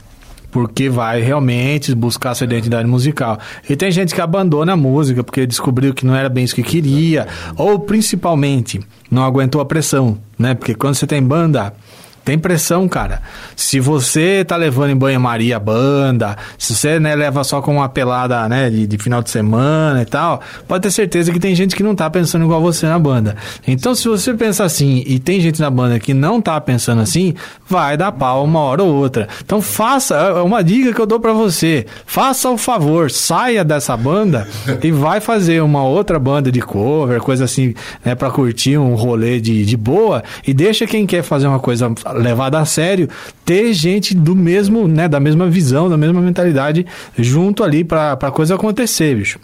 porque 0.51 0.89
vai 0.89 1.21
realmente 1.21 1.95
buscar 1.95 2.35
sua 2.35 2.45
identidade 2.45 2.87
musical. 2.87 3.39
E 3.69 3.75
tem 3.75 3.89
gente 3.91 4.13
que 4.13 4.21
abandona 4.21 4.73
a 4.73 4.77
música 4.77 5.23
porque 5.23 5.47
descobriu 5.47 5.93
que 5.93 6.05
não 6.05 6.15
era 6.15 6.29
bem 6.29 6.43
isso 6.43 6.55
que 6.55 6.63
queria, 6.63 7.27
ou 7.55 7.79
principalmente 7.79 8.79
não 9.09 9.23
aguentou 9.23 9.61
a 9.61 9.65
pressão, 9.65 10.17
né? 10.37 10.53
Porque 10.53 10.75
quando 10.75 10.95
você 10.95 11.07
tem 11.07 11.21
banda, 11.21 11.73
tem 12.23 12.37
pressão, 12.37 12.87
cara. 12.87 13.21
Se 13.55 13.79
você 13.79 14.45
tá 14.45 14.55
levando 14.55 14.91
em 14.91 14.95
banho-maria 14.95 15.59
banda, 15.59 16.37
se 16.57 16.75
você 16.75 16.99
né, 16.99 17.15
leva 17.15 17.43
só 17.43 17.61
com 17.61 17.77
uma 17.77 17.89
pelada 17.89 18.47
né, 18.47 18.69
de, 18.69 18.85
de, 18.85 18.97
final 18.97 19.23
de 19.23 19.29
semana 19.29 20.01
e 20.01 20.05
tal, 20.05 20.41
pode 20.67 20.83
ter 20.83 20.91
certeza 20.91 21.31
que 21.31 21.39
tem 21.39 21.55
gente 21.55 21.75
que 21.75 21.81
não 21.81 21.95
tá 21.95 22.09
pensando 22.09 22.45
igual 22.45 22.61
você 22.61 22.85
na 22.85 22.99
banda. 22.99 23.35
Então, 23.67 23.95
se 23.95 24.07
você 24.07 24.33
pensa 24.33 24.63
assim 24.63 25.03
e 25.07 25.17
tem 25.17 25.39
gente 25.41 25.59
na 25.59 25.69
banda 25.69 25.99
que 25.99 26.13
não 26.13 26.39
tá 26.39 26.59
pensando 26.61 27.01
assim, 27.01 27.33
vai 27.67 27.97
dar 27.97 28.11
pau 28.11 28.43
uma 28.43 28.59
hora 28.59 28.83
ou 28.83 28.93
outra. 28.93 29.27
Então, 29.43 29.61
faça, 29.61 30.15
é, 30.15 30.29
é 30.39 30.41
uma 30.41 30.63
dica 30.63 30.93
que 30.93 31.01
eu 31.01 31.07
dou 31.07 31.19
para 31.19 31.33
você. 31.33 31.85
Faça 32.05 32.49
o 32.49 32.57
favor, 32.57 33.09
saia 33.09 33.63
dessa 33.63 33.97
banda 33.97 34.47
e 34.83 34.91
vai 34.91 35.19
fazer 35.19 35.61
uma 35.61 35.83
outra 35.83 36.19
banda 36.19 36.51
de 36.51 36.61
cover, 36.61 37.19
coisa 37.19 37.45
assim, 37.45 37.73
né, 38.05 38.13
para 38.13 38.29
curtir 38.29 38.77
um 38.77 38.93
rolê 38.93 39.39
de, 39.39 39.65
de 39.65 39.77
boa 39.77 40.23
e 40.45 40.53
deixa 40.53 40.85
quem 40.85 41.05
quer 41.05 41.23
fazer 41.23 41.47
uma 41.47 41.59
coisa 41.59 41.91
levada 42.11 42.59
a 42.59 42.65
sério, 42.65 43.09
ter 43.45 43.73
gente 43.73 44.15
do 44.15 44.35
mesmo, 44.35 44.87
né, 44.87 45.07
da 45.07 45.19
mesma 45.19 45.47
visão, 45.47 45.89
da 45.89 45.97
mesma 45.97 46.21
mentalidade 46.21 46.85
junto 47.17 47.63
ali 47.63 47.83
para 47.83 48.13
a 48.13 48.31
coisa 48.31 48.55
acontecer, 48.55 49.15
bicho. 49.15 49.39